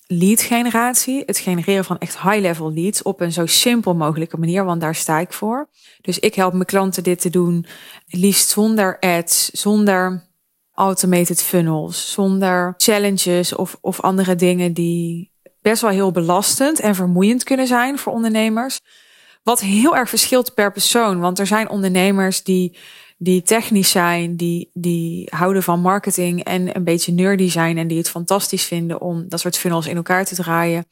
lead 0.08 0.41
generatie, 0.41 1.24
het 1.25 1.38
genereren 1.38 1.86
van 1.86 1.98
echt 1.98 2.22
high-level 2.22 2.74
leads 2.74 3.01
op 3.01 3.22
een 3.22 3.31
zo 3.31 3.46
simpel 3.46 3.96
mogelijke 3.96 4.38
manier, 4.38 4.65
want 4.65 4.81
daar 4.81 4.96
sta 4.96 5.20
ik 5.20 5.34
voor. 5.34 5.70
Dus 6.01 6.20
ik 6.20 6.36
help 6.36 6.53
mijn 6.53 6.65
klanten 6.65 7.03
dit 7.03 7.22
te 7.22 7.29
doen, 7.29 7.65
liefst 8.05 8.50
zonder 8.50 9.00
ads, 9.00 9.50
zonder 9.50 10.29
automated 10.74 11.41
funnels, 11.41 12.12
zonder 12.12 12.74
challenges 12.77 13.55
of, 13.55 13.77
of 13.81 14.01
andere 14.01 14.36
dingen 14.36 14.74
die 14.74 15.31
best 15.62 15.81
wel 15.81 15.91
heel 15.91 16.12
belastend 16.12 16.79
en 16.79 16.96
vermoeiend 16.96 17.43
kunnen 17.43 17.67
zijn 17.67 17.98
voor 17.98 18.13
ondernemers. 18.13 18.79
Wat 19.43 19.60
heel 19.60 19.95
erg 19.95 20.10
verschilt 20.10 20.53
per 20.53 20.71
persoon, 20.71 21.19
want 21.19 21.39
er 21.39 21.48
zijn 21.48 21.69
ondernemers 21.69 22.43
die 22.43 22.77
die 23.24 23.41
technisch 23.41 23.91
zijn, 23.91 24.36
die, 24.36 24.69
die 24.74 25.27
houden 25.29 25.63
van 25.63 25.81
marketing 25.81 26.43
en 26.43 26.75
een 26.75 26.83
beetje 26.83 27.12
nerdy 27.12 27.50
zijn 27.50 27.77
en 27.77 27.88
die 27.88 27.98
het 27.98 28.10
fantastisch 28.10 28.63
vinden 28.63 29.01
om 29.01 29.29
dat 29.29 29.39
soort 29.39 29.57
funnels 29.57 29.88
in 29.88 29.95
elkaar 29.95 30.25
te 30.25 30.36
draaien. 30.36 30.86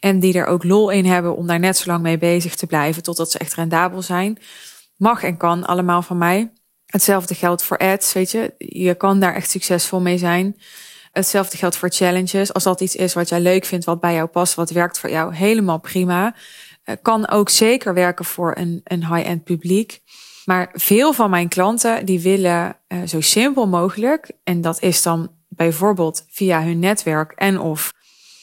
En 0.00 0.20
die 0.20 0.34
er 0.38 0.46
ook 0.46 0.64
lol 0.64 0.90
in 0.90 1.04
hebben 1.04 1.36
om 1.36 1.46
daar 1.46 1.58
net 1.58 1.76
zo 1.76 1.90
lang 1.90 2.02
mee 2.02 2.18
bezig 2.18 2.54
te 2.54 2.66
blijven 2.66 3.02
totdat 3.02 3.30
ze 3.30 3.38
echt 3.38 3.54
rendabel 3.54 4.02
zijn. 4.02 4.38
Mag 4.96 5.22
en 5.22 5.36
kan 5.36 5.64
allemaal 5.64 6.02
van 6.02 6.18
mij. 6.18 6.52
Hetzelfde 6.86 7.34
geldt 7.34 7.62
voor 7.62 7.78
ads, 7.78 8.12
weet 8.12 8.30
je. 8.30 8.54
Je 8.58 8.94
kan 8.94 9.20
daar 9.20 9.34
echt 9.34 9.50
succesvol 9.50 10.00
mee 10.00 10.18
zijn. 10.18 10.56
Hetzelfde 11.12 11.56
geldt 11.56 11.76
voor 11.76 11.90
challenges. 11.90 12.52
Als 12.52 12.64
dat 12.64 12.80
iets 12.80 12.96
is 12.96 13.14
wat 13.14 13.28
jij 13.28 13.40
leuk 13.40 13.64
vindt, 13.64 13.84
wat 13.84 14.00
bij 14.00 14.14
jou 14.14 14.26
past, 14.26 14.54
wat 14.54 14.70
werkt 14.70 14.98
voor 14.98 15.10
jou, 15.10 15.34
helemaal 15.34 15.80
prima. 15.80 16.34
Eh, 16.84 16.96
kan 17.02 17.28
ook 17.28 17.48
zeker 17.48 17.94
werken 17.94 18.24
voor 18.24 18.56
een, 18.56 18.80
een 18.84 19.14
high-end 19.14 19.44
publiek. 19.44 20.02
Maar 20.44 20.70
veel 20.72 21.12
van 21.12 21.30
mijn 21.30 21.48
klanten 21.48 22.06
die 22.06 22.20
willen 22.20 22.76
uh, 22.88 23.02
zo 23.06 23.20
simpel 23.20 23.68
mogelijk, 23.68 24.30
en 24.42 24.60
dat 24.60 24.82
is 24.82 25.02
dan 25.02 25.30
bijvoorbeeld 25.48 26.24
via 26.28 26.62
hun 26.62 26.78
netwerk 26.78 27.32
en 27.32 27.60
of 27.60 27.92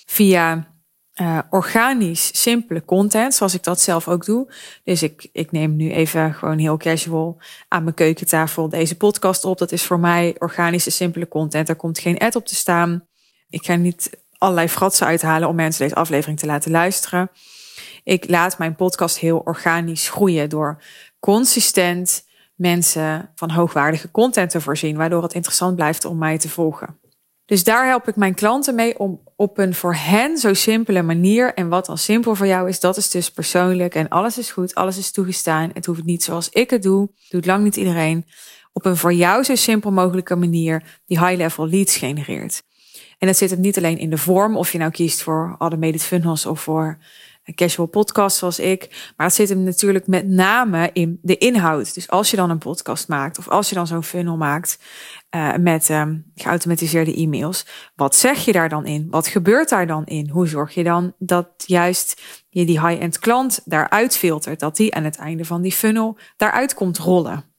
via 0.05 0.71
uh, 1.15 1.39
organisch 1.49 2.41
simpele 2.41 2.85
content, 2.85 3.33
zoals 3.33 3.53
ik 3.53 3.63
dat 3.63 3.81
zelf 3.81 4.07
ook 4.07 4.25
doe. 4.25 4.53
Dus 4.83 5.03
ik, 5.03 5.29
ik 5.31 5.51
neem 5.51 5.75
nu 5.75 5.91
even 5.91 6.33
gewoon 6.33 6.57
heel 6.57 6.77
casual 6.77 7.37
aan 7.67 7.83
mijn 7.83 7.95
keukentafel 7.95 8.69
deze 8.69 8.97
podcast 8.97 9.45
op. 9.45 9.57
Dat 9.57 9.71
is 9.71 9.83
voor 9.83 9.99
mij 9.99 10.35
organische 10.39 10.91
simpele 10.91 11.27
content. 11.27 11.69
Er 11.69 11.75
komt 11.75 11.99
geen 11.99 12.17
ad 12.17 12.35
op 12.35 12.45
te 12.45 12.55
staan. 12.55 13.07
Ik 13.49 13.65
ga 13.65 13.75
niet 13.75 14.09
allerlei 14.37 14.69
fratsen 14.69 15.07
uithalen 15.07 15.47
om 15.47 15.55
mensen 15.55 15.83
deze 15.83 15.95
aflevering 15.95 16.39
te 16.39 16.45
laten 16.45 16.71
luisteren. 16.71 17.29
Ik 18.03 18.29
laat 18.29 18.57
mijn 18.57 18.75
podcast 18.75 19.19
heel 19.19 19.37
organisch 19.37 20.09
groeien 20.09 20.49
door 20.49 20.83
consistent 21.19 22.23
mensen 22.55 23.31
van 23.35 23.51
hoogwaardige 23.51 24.11
content 24.11 24.49
te 24.49 24.61
voorzien, 24.61 24.97
waardoor 24.97 25.23
het 25.23 25.33
interessant 25.33 25.75
blijft 25.75 26.05
om 26.05 26.17
mij 26.17 26.37
te 26.37 26.49
volgen. 26.49 26.99
Dus 27.45 27.63
daar 27.63 27.87
help 27.87 28.07
ik 28.07 28.15
mijn 28.15 28.33
klanten 28.33 28.75
mee 28.75 28.99
om 28.99 29.21
op 29.35 29.57
een 29.57 29.73
voor 29.73 29.95
hen 29.95 30.37
zo 30.37 30.53
simpele 30.53 31.01
manier. 31.01 31.53
En 31.53 31.69
wat 31.69 31.85
dan 31.85 31.97
simpel 31.97 32.35
voor 32.35 32.47
jou 32.47 32.69
is, 32.69 32.79
dat 32.79 32.97
is 32.97 33.09
dus 33.09 33.31
persoonlijk. 33.31 33.95
En 33.95 34.09
alles 34.09 34.37
is 34.37 34.51
goed, 34.51 34.75
alles 34.75 34.97
is 34.97 35.11
toegestaan. 35.11 35.69
Het 35.73 35.85
hoeft 35.85 36.03
niet 36.03 36.23
zoals 36.23 36.49
ik 36.49 36.69
het 36.69 36.83
doe. 36.83 37.09
Doet 37.29 37.45
lang 37.45 37.63
niet 37.63 37.75
iedereen. 37.75 38.25
Op 38.73 38.85
een 38.85 38.97
voor 38.97 39.13
jou 39.13 39.43
zo 39.43 39.55
simpel 39.55 39.91
mogelijke 39.91 40.35
manier 40.35 40.99
die 41.05 41.19
high-level 41.19 41.67
leads 41.67 41.97
genereert. 41.97 42.63
En 43.17 43.27
dat 43.27 43.37
zit 43.37 43.49
het 43.49 43.59
niet 43.59 43.77
alleen 43.77 43.97
in 43.97 44.09
de 44.09 44.17
vorm, 44.17 44.57
of 44.57 44.71
je 44.71 44.77
nou 44.77 44.91
kiest 44.91 45.21
voor 45.21 45.55
automated 45.59 46.03
funnels 46.03 46.45
of 46.45 46.61
voor 46.61 46.97
een 47.43 47.55
casual 47.55 47.87
podcast 47.87 48.37
zoals 48.37 48.59
ik. 48.59 49.11
Maar 49.17 49.27
het 49.27 49.35
zit 49.35 49.49
hem 49.49 49.63
natuurlijk 49.63 50.07
met 50.07 50.27
name 50.27 50.89
in 50.93 51.19
de 51.21 51.37
inhoud. 51.37 51.93
Dus 51.93 52.09
als 52.09 52.29
je 52.31 52.37
dan 52.37 52.49
een 52.49 52.57
podcast 52.57 53.07
maakt 53.07 53.37
of 53.37 53.47
als 53.47 53.69
je 53.69 53.75
dan 53.75 53.87
zo'n 53.87 54.03
funnel 54.03 54.37
maakt 54.37 54.79
uh, 55.35 55.55
met 55.55 55.89
um, 55.89 56.31
geautomatiseerde 56.35 57.15
e-mails, 57.15 57.65
wat 57.95 58.15
zeg 58.15 58.45
je 58.45 58.51
daar 58.51 58.69
dan 58.69 58.85
in? 58.85 59.07
Wat 59.09 59.27
gebeurt 59.27 59.69
daar 59.69 59.87
dan 59.87 60.05
in? 60.05 60.29
Hoe 60.29 60.47
zorg 60.47 60.73
je 60.73 60.83
dan 60.83 61.13
dat 61.17 61.47
juist 61.57 62.21
je 62.49 62.65
die 62.65 62.87
high-end 62.87 63.19
klant 63.19 63.61
daaruit 63.65 64.17
filtert, 64.17 64.59
dat 64.59 64.75
die 64.75 64.95
aan 64.95 65.03
het 65.03 65.17
einde 65.17 65.45
van 65.45 65.61
die 65.61 65.71
funnel 65.71 66.17
daaruit 66.37 66.73
komt 66.73 66.97
rollen? 66.97 67.50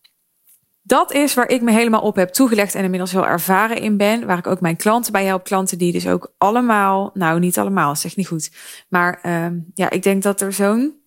Dat 0.83 1.13
is 1.13 1.35
waar 1.35 1.49
ik 1.49 1.63
me 1.63 1.73
helemaal 1.73 2.01
op 2.01 2.17
heb 2.17 2.29
toegelegd 2.29 2.75
en 2.75 2.85
inmiddels 2.85 3.13
heel 3.13 3.27
ervaren 3.27 3.81
in 3.81 3.97
ben. 3.97 4.27
Waar 4.27 4.39
ik 4.39 4.47
ook 4.47 4.61
mijn 4.61 4.77
klanten 4.77 5.13
bij 5.13 5.25
help. 5.25 5.45
Klanten 5.45 5.79
die 5.79 5.93
dus 5.93 6.07
ook 6.07 6.33
allemaal, 6.39 7.11
nou 7.15 7.41
niet 7.41 7.59
allemaal, 7.59 7.97
zeg 7.97 8.17
niet 8.17 8.27
goed. 8.27 8.51
Maar 8.89 9.21
uh, 9.27 9.47
ja, 9.75 9.91
ik 9.91 10.03
denk 10.03 10.23
dat 10.23 10.41
er 10.41 10.53
zo'n 10.53 11.01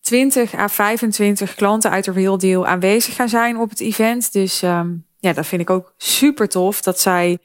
20 0.00 0.54
à 0.54 0.68
25 0.68 1.54
klanten 1.54 1.90
uit 1.90 2.04
de 2.04 2.12
Real 2.12 2.38
Deal 2.38 2.66
aanwezig 2.66 3.14
gaan 3.14 3.28
zijn 3.28 3.58
op 3.58 3.70
het 3.70 3.80
event. 3.80 4.32
Dus 4.32 4.62
um, 4.62 5.06
ja, 5.18 5.32
dat 5.32 5.46
vind 5.46 5.62
ik 5.62 5.70
ook 5.70 5.94
super 5.96 6.48
tof. 6.48 6.82
Dat 6.82 7.00
zij 7.00 7.38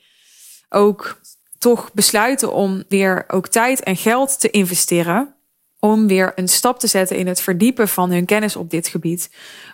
ook 0.69 1.19
toch 1.57 1.93
besluiten 1.93 2.53
om 2.53 2.83
weer 2.87 3.23
ook 3.27 3.47
tijd 3.47 3.83
en 3.83 3.95
geld 3.95 4.39
te 4.39 4.49
investeren 4.49 5.35
om 5.83 6.07
weer 6.07 6.31
een 6.35 6.47
stap 6.47 6.79
te 6.79 6.87
zetten 6.87 7.17
in 7.17 7.27
het 7.27 7.41
verdiepen 7.41 7.87
van 7.87 8.11
hun 8.11 8.25
kennis 8.25 8.55
op 8.55 8.69
dit 8.69 8.87
gebied. 8.87 9.29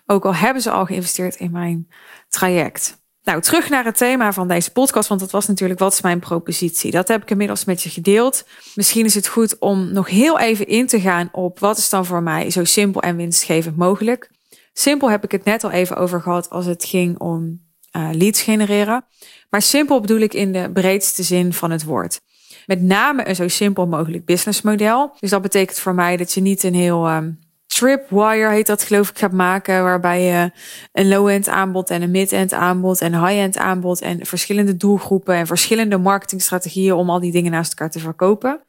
Ook 0.06 0.26
al 0.26 0.36
hebben 0.36 0.62
ze 0.62 0.72
al 0.72 0.86
geïnvesteerd 0.86 1.36
in 1.36 1.52
mijn 1.52 1.88
traject. 2.30 3.06
Nou, 3.24 3.42
terug 3.42 3.70
naar 3.70 3.86
het 3.86 3.98
thema 3.98 4.34
van 4.34 4.48
deze 4.48 4.72
podcast, 4.72 5.10
want 5.10 5.20
dat 5.20 5.32
was 5.32 5.48
natuurlijk 5.48 5.80
wat 5.80 5.94
is 5.94 6.02
mijn 6.02 6.20
propositie. 6.20 6.92
Dat 6.92 7.08
heb 7.08 7.22
ik 7.22 7.30
inmiddels 7.30 7.66
met 7.66 7.82
je 7.82 7.90
gedeeld. 7.90 8.46
Misschien 8.76 9.06
is 9.06 9.14
het 9.14 9.28
goed 9.28 9.60
om 9.60 9.94
nog 9.94 10.10
heel 10.10 10.40
even 10.40 10.68
in 10.68 10.88
te 10.88 11.00
gaan 11.00 11.30
op 11.32 11.60
wat 11.60 11.78
is 11.78 11.90
dan 11.90 12.06
voor 12.06 12.24
mij 12.24 12.50
zo 12.50 12.64
simpel 12.64 13.02
en 13.02 13.16
winstgevend 13.16 13.78
mogelijk. 13.78 14.30
Simpel 14.74 15.10
heb 15.10 15.24
ik 15.24 15.32
het 15.32 15.44
net 15.44 15.64
al 15.64 15.72
even 15.72 15.98
over 15.98 16.22
gehad 16.22 16.50
als 16.50 16.66
het 16.66 16.86
ging 16.86 17.20
om 17.20 17.62
uh, 17.98 18.10
leads 18.12 18.42
genereren. 18.42 19.06
Maar 19.50 19.62
simpel 19.62 20.02
bedoel 20.02 20.20
ik 20.20 20.34
in 20.34 20.52
de 20.52 20.70
breedste 20.74 21.24
zin 21.24 21.54
van 21.54 21.72
het 21.72 21.84
woord 21.84 22.20
met 22.68 22.82
name 22.82 23.30
een 23.30 23.36
zo 23.36 23.48
simpel 23.48 23.88
mogelijk 23.88 24.26
businessmodel. 24.26 25.16
Dus 25.20 25.30
dat 25.30 25.42
betekent 25.42 25.80
voor 25.80 25.96
mij 25.96 26.18
dat 26.18 26.34
je 26.34 26.42
niet 26.42 26.64
een 26.64 26.74
heel 26.74 27.10
um, 27.10 27.40
tripwire 27.68 28.50
heet 28.50 28.68
dat 28.68 28.84
geloof 28.84 29.10
ik 29.10 29.18
gaat 29.18 29.32
maken, 29.32 29.84
waarbij 29.84 30.22
je 30.22 30.52
een 30.92 31.08
low-end 31.08 31.48
aanbod 31.48 31.90
en 31.90 32.02
een 32.02 32.12
mid-end 32.12 32.54
aanbod 32.54 33.02
en 33.02 33.26
high-end 33.26 33.58
aanbod 33.58 34.02
en 34.02 34.26
verschillende 34.26 34.78
doelgroepen 34.78 35.36
en 35.36 35.48
verschillende 35.48 35.98
marketingstrategieën 35.98 36.94
om 36.94 37.10
al 37.10 37.20
die 37.20 37.32
dingen 37.32 37.52
naast 37.52 37.70
elkaar 37.70 37.92
te 37.92 38.00
verkopen. 38.00 38.62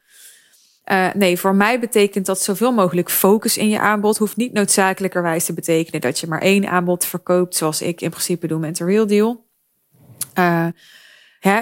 Uh, 0.91 1.13
nee, 1.13 1.39
voor 1.39 1.55
mij 1.55 1.79
betekent 1.79 2.25
dat 2.25 2.41
zoveel 2.41 2.71
mogelijk 2.71 3.09
focus 3.09 3.57
in 3.57 3.69
je 3.69 3.79
aanbod. 3.79 4.17
Hoeft 4.17 4.37
niet 4.37 4.53
noodzakelijkerwijs 4.53 5.45
te 5.45 5.53
betekenen 5.53 6.01
dat 6.01 6.19
je 6.19 6.27
maar 6.27 6.41
één 6.41 6.69
aanbod 6.69 7.05
verkoopt, 7.05 7.55
zoals 7.55 7.81
ik 7.81 8.01
in 8.01 8.09
principe 8.09 8.47
doe 8.47 8.59
met 8.59 8.77
de 8.77 8.85
Real 8.85 9.07
Deal. 9.07 9.45
Uh, 10.39 10.67
hè, 11.39 11.61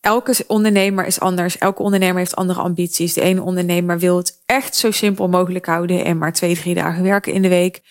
elke 0.00 0.44
ondernemer 0.46 1.06
is 1.06 1.20
anders. 1.20 1.58
Elke 1.58 1.82
ondernemer 1.82 2.18
heeft 2.18 2.36
andere 2.36 2.60
ambities. 2.60 3.12
De 3.12 3.20
ene 3.20 3.42
ondernemer 3.42 3.98
wil 3.98 4.16
het 4.16 4.42
echt 4.46 4.76
zo 4.76 4.90
simpel 4.90 5.28
mogelijk 5.28 5.66
houden 5.66 6.04
en 6.04 6.18
maar 6.18 6.32
twee, 6.32 6.56
drie 6.56 6.74
dagen 6.74 7.02
werken 7.02 7.32
in 7.32 7.42
de 7.42 7.48
week. 7.48 7.82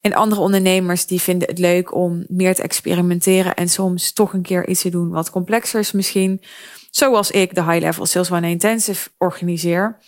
En 0.00 0.14
andere 0.14 0.40
ondernemers 0.40 1.06
die 1.06 1.20
vinden 1.20 1.48
het 1.48 1.58
leuk 1.58 1.94
om 1.94 2.24
meer 2.28 2.54
te 2.54 2.62
experimenteren 2.62 3.54
en 3.54 3.68
soms 3.68 4.12
toch 4.12 4.32
een 4.32 4.42
keer 4.42 4.68
iets 4.68 4.82
te 4.82 4.88
doen 4.88 5.10
wat 5.10 5.30
complexer 5.30 5.80
is 5.80 5.92
misschien. 5.92 6.42
Zoals 6.90 7.30
ik 7.30 7.54
de 7.54 7.62
High 7.62 7.80
Level 7.80 8.06
Sales 8.06 8.30
One 8.30 8.48
Intensive 8.48 9.08
organiseer. 9.18 9.98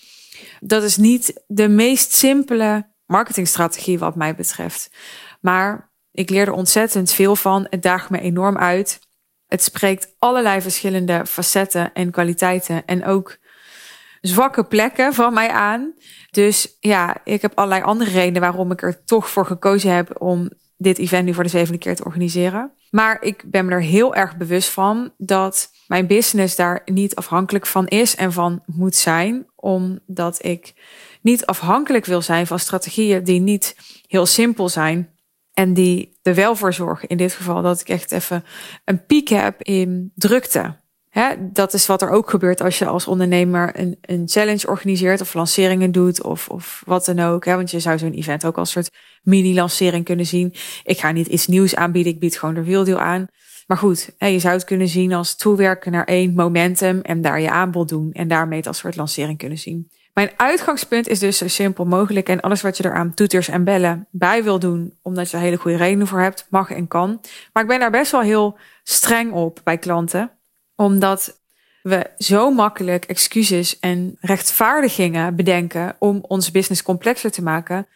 Dat 0.60 0.82
is 0.82 0.96
niet 0.96 1.42
de 1.46 1.68
meest 1.68 2.12
simpele 2.12 2.86
marketingstrategie 3.06 3.98
wat 3.98 4.14
mij 4.14 4.34
betreft. 4.34 4.90
Maar 5.40 5.92
ik 6.10 6.30
leer 6.30 6.46
er 6.46 6.52
ontzettend 6.52 7.12
veel 7.12 7.36
van. 7.36 7.66
Het 7.70 7.82
daagt 7.82 8.10
me 8.10 8.20
enorm 8.20 8.58
uit. 8.58 9.05
Het 9.46 9.62
spreekt 9.62 10.14
allerlei 10.18 10.60
verschillende 10.60 11.26
facetten 11.26 11.92
en 11.94 12.10
kwaliteiten 12.10 12.84
en 12.86 13.04
ook 13.04 13.38
zwakke 14.20 14.64
plekken 14.64 15.14
van 15.14 15.34
mij 15.34 15.50
aan. 15.50 15.94
Dus 16.30 16.76
ja, 16.80 17.16
ik 17.24 17.42
heb 17.42 17.52
allerlei 17.54 17.82
andere 17.82 18.10
redenen 18.10 18.40
waarom 18.40 18.70
ik 18.70 18.82
er 18.82 19.04
toch 19.04 19.30
voor 19.30 19.46
gekozen 19.46 19.94
heb 19.94 20.20
om 20.20 20.50
dit 20.76 20.98
event 20.98 21.24
nu 21.24 21.34
voor 21.34 21.42
de 21.42 21.48
zevende 21.48 21.78
keer 21.78 21.96
te 21.96 22.04
organiseren. 22.04 22.72
Maar 22.90 23.22
ik 23.22 23.42
ben 23.46 23.64
me 23.64 23.72
er 23.72 23.82
heel 23.82 24.14
erg 24.14 24.36
bewust 24.36 24.68
van 24.68 25.12
dat 25.16 25.70
mijn 25.86 26.06
business 26.06 26.56
daar 26.56 26.82
niet 26.84 27.14
afhankelijk 27.14 27.66
van 27.66 27.86
is 27.86 28.16
en 28.16 28.32
van 28.32 28.62
moet 28.66 28.96
zijn, 28.96 29.46
omdat 29.54 30.44
ik 30.44 30.74
niet 31.20 31.46
afhankelijk 31.46 32.04
wil 32.04 32.22
zijn 32.22 32.46
van 32.46 32.58
strategieën 32.58 33.24
die 33.24 33.40
niet 33.40 33.76
heel 34.06 34.26
simpel 34.26 34.68
zijn 34.68 35.15
en 35.56 35.74
die 35.74 36.18
er 36.22 36.34
wel 36.34 36.56
voor 36.56 36.72
zorgen, 36.72 37.08
in 37.08 37.16
dit 37.16 37.32
geval, 37.32 37.62
dat 37.62 37.80
ik 37.80 37.88
echt 37.88 38.12
even 38.12 38.44
een 38.84 39.04
piek 39.06 39.28
heb 39.28 39.62
in 39.62 40.12
drukte. 40.14 40.76
Hè, 41.08 41.34
dat 41.52 41.74
is 41.74 41.86
wat 41.86 42.02
er 42.02 42.10
ook 42.10 42.30
gebeurt 42.30 42.60
als 42.60 42.78
je 42.78 42.86
als 42.86 43.06
ondernemer 43.06 43.80
een, 43.80 43.98
een 44.00 44.28
challenge 44.28 44.66
organiseert 44.66 45.20
of 45.20 45.34
lanceringen 45.34 45.92
doet 45.92 46.22
of, 46.22 46.48
of 46.48 46.82
wat 46.86 47.04
dan 47.04 47.18
ook. 47.18 47.44
Hè, 47.44 47.54
want 47.54 47.70
je 47.70 47.80
zou 47.80 47.98
zo'n 47.98 48.12
event 48.12 48.44
ook 48.44 48.58
als 48.58 48.70
soort 48.70 48.90
mini-lancering 49.22 50.04
kunnen 50.04 50.26
zien. 50.26 50.54
Ik 50.84 50.98
ga 50.98 51.12
niet 51.12 51.26
iets 51.26 51.46
nieuws 51.46 51.74
aanbieden, 51.74 52.12
ik 52.12 52.20
bied 52.20 52.38
gewoon 52.38 52.54
de 52.54 52.64
wieldeel 52.64 52.98
aan. 52.98 53.26
Maar 53.66 53.78
goed, 53.78 54.14
hè, 54.18 54.26
je 54.26 54.38
zou 54.38 54.54
het 54.54 54.64
kunnen 54.64 54.88
zien 54.88 55.12
als 55.12 55.36
toewerken 55.36 55.92
naar 55.92 56.04
één 56.04 56.34
momentum 56.34 57.00
en 57.00 57.20
daar 57.20 57.40
je 57.40 57.50
aanbod 57.50 57.88
doen 57.88 58.12
en 58.12 58.28
daarmee 58.28 58.66
als 58.66 58.78
soort 58.78 58.96
lancering 58.96 59.38
kunnen 59.38 59.58
zien. 59.58 59.90
Mijn 60.16 60.30
uitgangspunt 60.36 61.08
is 61.08 61.18
dus 61.18 61.38
zo 61.38 61.48
simpel 61.48 61.84
mogelijk. 61.84 62.28
En 62.28 62.40
alles 62.40 62.62
wat 62.62 62.76
je 62.76 62.84
eraan 62.84 63.14
toeters 63.14 63.48
en 63.48 63.64
bellen 63.64 64.06
bij 64.10 64.44
wil 64.44 64.58
doen, 64.58 64.98
omdat 65.02 65.30
je 65.30 65.36
er 65.36 65.42
hele 65.42 65.56
goede 65.56 65.76
redenen 65.76 66.06
voor 66.06 66.20
hebt, 66.20 66.46
mag 66.50 66.70
en 66.70 66.88
kan. 66.88 67.20
Maar 67.52 67.62
ik 67.62 67.68
ben 67.68 67.78
daar 67.78 67.90
best 67.90 68.12
wel 68.12 68.20
heel 68.20 68.58
streng 68.82 69.32
op 69.32 69.60
bij 69.64 69.78
klanten, 69.78 70.30
omdat 70.74 71.40
we 71.82 72.10
zo 72.18 72.50
makkelijk 72.50 73.04
excuses 73.04 73.78
en 73.78 74.16
rechtvaardigingen 74.20 75.36
bedenken 75.36 75.96
om 75.98 76.24
ons 76.28 76.50
business 76.50 76.82
complexer 76.82 77.30
te 77.30 77.42
maken. 77.42 77.86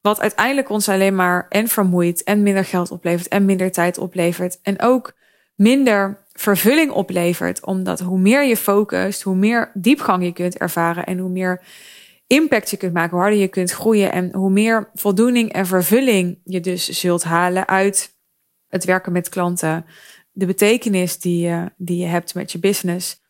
Wat 0.00 0.20
uiteindelijk 0.20 0.68
ons 0.68 0.88
alleen 0.88 1.14
maar 1.14 1.46
en 1.48 1.68
vermoeit 1.68 2.22
en 2.22 2.42
minder 2.42 2.64
geld 2.64 2.90
oplevert 2.90 3.28
en 3.28 3.44
minder 3.44 3.72
tijd 3.72 3.98
oplevert. 3.98 4.58
En 4.62 4.82
ook 4.82 5.12
minder 5.60 6.18
vervulling 6.32 6.90
oplevert. 6.90 7.64
Omdat 7.66 8.00
hoe 8.00 8.18
meer 8.18 8.44
je 8.44 8.56
focust, 8.56 9.22
hoe 9.22 9.36
meer 9.36 9.70
diepgang 9.74 10.24
je 10.24 10.32
kunt 10.32 10.58
ervaren 10.58 11.06
en 11.06 11.18
hoe 11.18 11.30
meer 11.30 11.62
impact 12.26 12.70
je 12.70 12.76
kunt 12.76 12.92
maken, 12.92 13.10
hoe 13.10 13.20
harder 13.20 13.38
je 13.38 13.48
kunt 13.48 13.70
groeien 13.70 14.12
en 14.12 14.34
hoe 14.34 14.50
meer 14.50 14.90
voldoening 14.94 15.52
en 15.52 15.66
vervulling 15.66 16.38
je 16.44 16.60
dus 16.60 16.88
zult 16.88 17.24
halen 17.24 17.68
uit 17.68 18.16
het 18.68 18.84
werken 18.84 19.12
met 19.12 19.28
klanten, 19.28 19.86
de 20.32 20.46
betekenis 20.46 21.18
die 21.18 21.46
je, 21.46 21.72
die 21.76 21.98
je 21.98 22.06
hebt 22.06 22.34
met 22.34 22.52
je 22.52 22.58
business. 22.58 23.20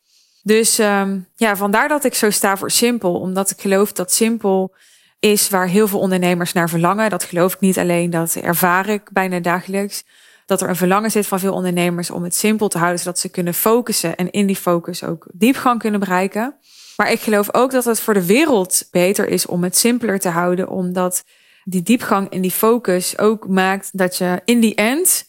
Dus 0.43 0.79
um, 0.79 1.27
ja, 1.35 1.57
vandaar 1.57 1.89
dat 1.89 2.05
ik 2.05 2.15
zo 2.15 2.31
sta 2.31 2.57
voor 2.57 2.71
simpel, 2.71 3.21
omdat 3.21 3.51
ik 3.51 3.61
geloof 3.61 3.93
dat 3.93 4.13
simpel 4.13 4.75
is 5.19 5.49
waar 5.49 5.69
heel 5.69 5.89
veel 5.89 6.01
ondernemers 6.01 6.53
naar 6.53 6.69
verlangen. 6.69 7.11
Dat 7.11 7.25
geloof 7.25 7.55
ik 7.55 7.61
niet 7.61 7.79
alleen, 7.79 8.11
dat 8.11 8.35
ervaar 8.35 8.89
ik 8.89 9.11
bijna 9.13 9.41
dagelijks 9.41 10.05
dat 10.51 10.61
er 10.61 10.69
een 10.69 10.77
verlangen 10.77 11.11
zit 11.11 11.27
van 11.27 11.39
veel 11.39 11.53
ondernemers 11.53 12.11
om 12.11 12.23
het 12.23 12.35
simpel 12.35 12.69
te 12.69 12.79
houden, 12.79 12.99
zodat 12.99 13.19
ze 13.19 13.29
kunnen 13.29 13.55
focussen 13.55 14.17
en 14.17 14.31
in 14.31 14.47
die 14.47 14.57
focus 14.57 15.05
ook 15.05 15.27
diepgang 15.33 15.79
kunnen 15.79 16.01
bereiken. 16.01 16.55
Maar 16.97 17.11
ik 17.11 17.21
geloof 17.21 17.55
ook 17.55 17.71
dat 17.71 17.85
het 17.85 18.01
voor 18.01 18.15
de 18.15 18.27
wereld 18.27 18.89
beter 18.91 19.29
is 19.29 19.47
om 19.47 19.63
het 19.63 19.77
simpeler 19.77 20.19
te 20.19 20.29
houden, 20.29 20.69
omdat 20.69 21.25
die 21.65 21.83
diepgang 21.83 22.31
en 22.31 22.41
die 22.41 22.51
focus 22.51 23.19
ook 23.19 23.49
maakt 23.49 23.99
dat 23.99 24.17
je 24.17 24.41
in 24.45 24.61
die 24.61 24.75
end 24.75 25.29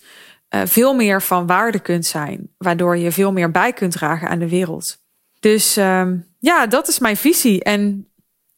uh, 0.49 0.61
veel 0.65 0.93
meer 0.93 1.21
van 1.21 1.47
waarde 1.47 1.79
kunt 1.79 2.05
zijn, 2.05 2.49
waardoor 2.57 2.97
je 2.97 3.11
veel 3.11 3.31
meer 3.31 3.51
bij 3.51 3.73
kunt 3.73 3.91
dragen 3.91 4.29
aan 4.29 4.39
de 4.39 4.49
wereld. 4.49 4.97
Dus 5.39 5.77
uh, 5.77 6.07
ja, 6.39 6.67
dat 6.67 6.87
is 6.87 6.99
mijn 6.99 7.17
visie. 7.17 7.63
En 7.63 8.11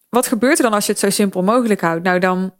wat 0.09 0.27
gebeurt 0.27 0.57
er 0.57 0.63
dan 0.63 0.73
als 0.73 0.85
je 0.85 0.91
het 0.91 1.01
zo 1.01 1.09
simpel 1.09 1.43
mogelijk 1.43 1.81
houdt? 1.81 2.03
Nou, 2.03 2.19
dan 2.19 2.53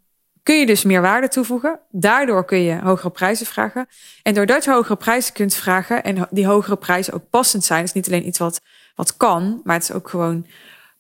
kun 0.44 0.60
je 0.60 0.66
dus 0.66 0.84
meer 0.84 1.02
waarde 1.02 1.28
toevoegen. 1.28 1.80
Daardoor 1.90 2.46
kun 2.46 2.62
je 2.62 2.80
hogere 2.82 3.10
prijzen 3.10 3.46
vragen. 3.46 3.88
En 4.24 4.34
doordat 4.34 4.64
je 4.64 4.72
hogere 4.72 4.96
prijzen 4.96 5.34
kunt 5.34 5.56
vragen 5.56 6.04
en 6.04 6.28
die 6.30 6.48
hogere 6.48 6.78
prijzen 6.78 7.14
ook 7.14 7.30
passend 7.30 7.64
zijn, 7.64 7.84
is 7.84 7.94
niet 7.94 8.08
alleen 8.08 8.28
iets 8.28 8.40
wat, 8.40 8.62
wat 8.96 9.18
kan, 9.18 9.62
maar 9.64 9.76
het 9.76 9.84
is 9.84 9.92
ook 9.92 10.10
gewoon 10.10 10.48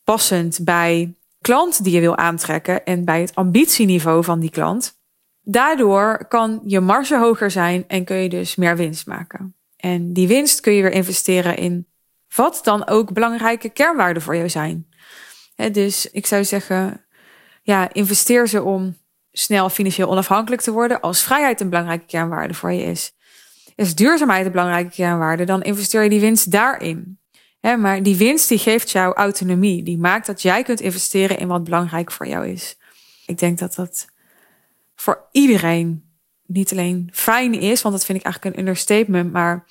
passend 0.03 0.59
bij 0.63 1.15
klant 1.41 1.83
die 1.83 1.93
je 1.93 1.99
wil 1.99 2.17
aantrekken 2.17 2.85
en 2.85 3.05
bij 3.05 3.21
het 3.21 3.35
ambitieniveau 3.35 4.23
van 4.23 4.39
die 4.39 4.49
klant. 4.49 5.01
Daardoor 5.41 6.25
kan 6.27 6.61
je 6.65 6.79
marge 6.79 7.17
hoger 7.17 7.51
zijn 7.51 7.83
en 7.87 8.03
kun 8.05 8.15
je 8.15 8.29
dus 8.29 8.55
meer 8.55 8.75
winst 8.75 9.07
maken. 9.07 9.55
En 9.77 10.13
die 10.13 10.27
winst 10.27 10.59
kun 10.59 10.73
je 10.73 10.81
weer 10.81 10.91
investeren 10.91 11.57
in 11.57 11.87
wat 12.35 12.59
dan 12.63 12.87
ook 12.87 13.13
belangrijke 13.13 13.69
kernwaarden 13.69 14.21
voor 14.21 14.35
jou 14.35 14.49
zijn. 14.49 14.87
dus 15.71 16.11
ik 16.11 16.25
zou 16.25 16.43
zeggen, 16.43 17.05
ja, 17.61 17.93
investeer 17.93 18.47
ze 18.47 18.63
om 18.63 18.97
snel 19.33 19.69
financieel 19.69 20.09
onafhankelijk 20.09 20.61
te 20.61 20.71
worden, 20.71 20.99
als 20.99 21.23
vrijheid 21.23 21.61
een 21.61 21.69
belangrijke 21.69 22.05
kernwaarde 22.05 22.53
voor 22.53 22.71
je 22.71 22.83
is, 22.83 23.13
is 23.75 23.95
duurzaamheid 23.95 24.45
een 24.45 24.51
belangrijke 24.51 24.95
kernwaarde, 24.95 25.45
dan 25.45 25.61
investeer 25.61 26.03
je 26.03 26.09
die 26.09 26.19
winst 26.19 26.51
daarin. 26.51 27.19
maar 27.61 28.03
die 28.03 28.15
winst 28.15 28.49
die 28.49 28.57
geeft 28.57 28.91
jou 28.91 29.13
autonomie, 29.13 29.83
die 29.83 29.97
maakt 29.97 30.25
dat 30.25 30.41
jij 30.41 30.63
kunt 30.63 30.81
investeren 30.81 31.37
in 31.37 31.47
wat 31.47 31.63
belangrijk 31.63 32.11
voor 32.11 32.27
jou 32.27 32.47
is. 32.47 32.77
Ik 33.25 33.37
denk 33.37 33.59
dat 33.59 33.75
dat 33.75 34.05
voor 34.95 35.27
iedereen 35.31 36.03
niet 36.45 36.71
alleen 36.71 37.09
fijn 37.13 37.53
is, 37.53 37.81
want 37.81 37.95
dat 37.95 38.05
vind 38.05 38.17
ik 38.17 38.23
eigenlijk 38.23 38.55
een 38.55 38.61
understatement, 38.61 39.31
maar 39.31 39.65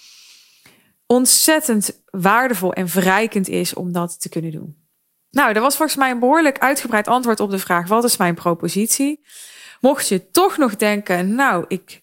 ontzettend 1.06 2.02
waardevol 2.10 2.72
en 2.72 2.88
verrijkend 2.88 3.48
is 3.48 3.74
om 3.74 3.92
dat 3.92 4.20
te 4.20 4.28
kunnen 4.28 4.50
doen. 4.50 4.81
Nou, 5.32 5.52
dat 5.52 5.62
was 5.62 5.76
volgens 5.76 5.98
mij 5.98 6.10
een 6.10 6.18
behoorlijk 6.18 6.58
uitgebreid 6.58 7.08
antwoord 7.08 7.40
op 7.40 7.50
de 7.50 7.58
vraag: 7.58 7.88
wat 7.88 8.04
is 8.04 8.16
mijn 8.16 8.34
propositie? 8.34 9.24
Mocht 9.80 10.08
je 10.08 10.30
toch 10.30 10.56
nog 10.56 10.76
denken, 10.76 11.34
nou, 11.34 11.64
ik 11.68 12.00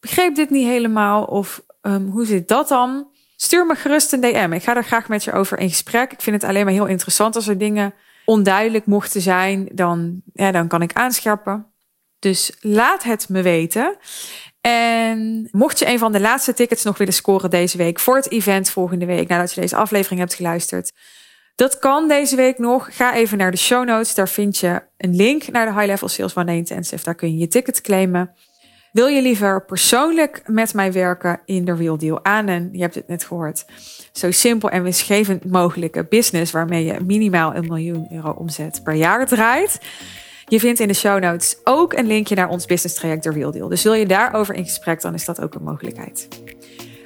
begreep 0.00 0.34
dit 0.34 0.50
niet 0.50 0.66
helemaal 0.66 1.24
of 1.24 1.62
um, 1.82 2.08
hoe 2.08 2.26
zit 2.26 2.48
dat 2.48 2.68
dan? 2.68 3.08
Stuur 3.36 3.66
me 3.66 3.74
gerust 3.74 4.12
een 4.12 4.20
DM. 4.20 4.52
Ik 4.52 4.62
ga 4.62 4.76
er 4.76 4.84
graag 4.84 5.08
met 5.08 5.24
je 5.24 5.32
over 5.32 5.58
in 5.58 5.68
gesprek. 5.68 6.12
Ik 6.12 6.20
vind 6.20 6.42
het 6.42 6.50
alleen 6.50 6.64
maar 6.64 6.72
heel 6.72 6.86
interessant 6.86 7.36
als 7.36 7.48
er 7.48 7.58
dingen 7.58 7.94
onduidelijk 8.24 8.86
mochten 8.86 9.20
zijn, 9.20 9.68
dan, 9.72 10.22
ja, 10.32 10.52
dan 10.52 10.68
kan 10.68 10.82
ik 10.82 10.92
aanscherpen. 10.92 11.72
Dus 12.18 12.52
laat 12.60 13.02
het 13.02 13.28
me 13.28 13.42
weten. 13.42 13.96
En 14.60 15.48
mocht 15.52 15.78
je 15.78 15.88
een 15.88 15.98
van 15.98 16.12
de 16.12 16.20
laatste 16.20 16.54
tickets 16.54 16.82
nog 16.82 16.98
willen 16.98 17.14
scoren 17.14 17.50
deze 17.50 17.76
week 17.76 17.98
voor 17.98 18.16
het 18.16 18.30
event 18.30 18.70
volgende 18.70 19.06
week, 19.06 19.28
nadat 19.28 19.54
je 19.54 19.60
deze 19.60 19.76
aflevering 19.76 20.20
hebt 20.20 20.34
geluisterd, 20.34 20.92
dat 21.58 21.78
kan 21.78 22.08
deze 22.08 22.36
week 22.36 22.58
nog. 22.58 22.96
Ga 22.96 23.14
even 23.14 23.38
naar 23.38 23.50
de 23.50 23.56
show 23.56 23.86
notes. 23.86 24.14
Daar 24.14 24.28
vind 24.28 24.58
je 24.58 24.82
een 24.96 25.16
link 25.16 25.48
naar 25.48 25.66
de 25.66 25.72
High 25.72 25.86
Level 25.86 26.08
Sales 26.08 26.36
One 26.36 26.56
Intensive. 26.56 27.04
Daar 27.04 27.14
kun 27.14 27.32
je 27.32 27.38
je 27.38 27.48
ticket 27.48 27.80
claimen. 27.80 28.30
Wil 28.92 29.06
je 29.06 29.22
liever 29.22 29.64
persoonlijk 29.64 30.42
met 30.46 30.74
mij 30.74 30.92
werken 30.92 31.40
in 31.44 31.64
de 31.64 31.74
Real 31.74 31.98
Deal 31.98 32.24
aan? 32.24 32.48
En 32.48 32.68
je 32.72 32.80
hebt 32.80 32.94
het 32.94 33.08
net 33.08 33.24
gehoord. 33.24 33.64
Zo 34.12 34.30
simpel 34.30 34.70
en 34.70 34.82
winstgevend 34.82 35.44
mogelijke 35.44 36.04
business 36.04 36.52
waarmee 36.52 36.84
je 36.84 37.00
minimaal 37.06 37.54
een 37.54 37.66
miljoen 37.66 38.06
euro 38.10 38.30
omzet 38.30 38.80
per 38.84 38.94
jaar 38.94 39.26
draait. 39.26 39.78
Je 40.44 40.60
vindt 40.60 40.80
in 40.80 40.88
de 40.88 40.94
show 40.94 41.22
notes 41.22 41.56
ook 41.64 41.92
een 41.92 42.06
linkje 42.06 42.34
naar 42.34 42.48
ons 42.48 42.66
business 42.66 42.96
traject 42.96 43.22
de 43.22 43.30
Real 43.30 43.50
Deal. 43.50 43.68
Dus 43.68 43.82
wil 43.82 43.94
je 43.94 44.06
daarover 44.06 44.54
in 44.54 44.64
gesprek, 44.64 45.00
dan 45.00 45.14
is 45.14 45.24
dat 45.24 45.40
ook 45.40 45.54
een 45.54 45.62
mogelijkheid. 45.64 46.28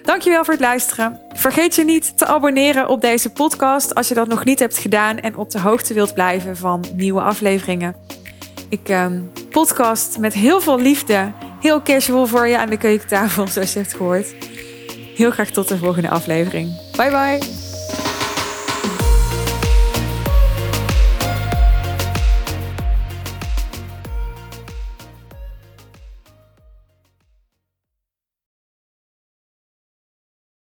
Dankjewel 0.03 0.45
voor 0.45 0.55
het 0.55 0.63
luisteren. 0.63 1.21
Vergeet 1.33 1.75
je 1.75 1.85
niet 1.85 2.19
te 2.19 2.27
abonneren 2.27 2.89
op 2.89 3.01
deze 3.01 3.31
podcast 3.31 3.95
als 3.95 4.09
je 4.09 4.15
dat 4.15 4.29
nog 4.29 4.45
niet 4.45 4.59
hebt 4.59 4.79
gedaan 4.79 5.19
en 5.19 5.37
op 5.37 5.51
de 5.51 5.61
hoogte 5.61 5.95
wilt 5.95 6.15
blijven 6.15 6.57
van 6.57 6.85
nieuwe 6.95 7.21
afleveringen. 7.21 7.97
Ik 8.69 8.89
um, 8.89 9.33
podcast 9.51 10.19
met 10.19 10.35
heel 10.35 10.61
veel 10.61 10.81
liefde, 10.81 11.33
heel 11.61 11.83
casual 11.83 12.27
voor 12.27 12.47
je 12.47 12.59
aan 12.59 12.71
de 12.71 12.77
keukentafel, 12.77 13.47
zoals 13.53 13.73
je 13.73 13.79
hebt 13.79 13.95
gehoord. 13.95 14.35
Heel 15.17 15.31
graag 15.31 15.51
tot 15.51 15.69
de 15.69 15.79
volgende 15.79 16.09
aflevering. 16.09 16.97
Bye 16.97 17.11
bye. 17.11 17.62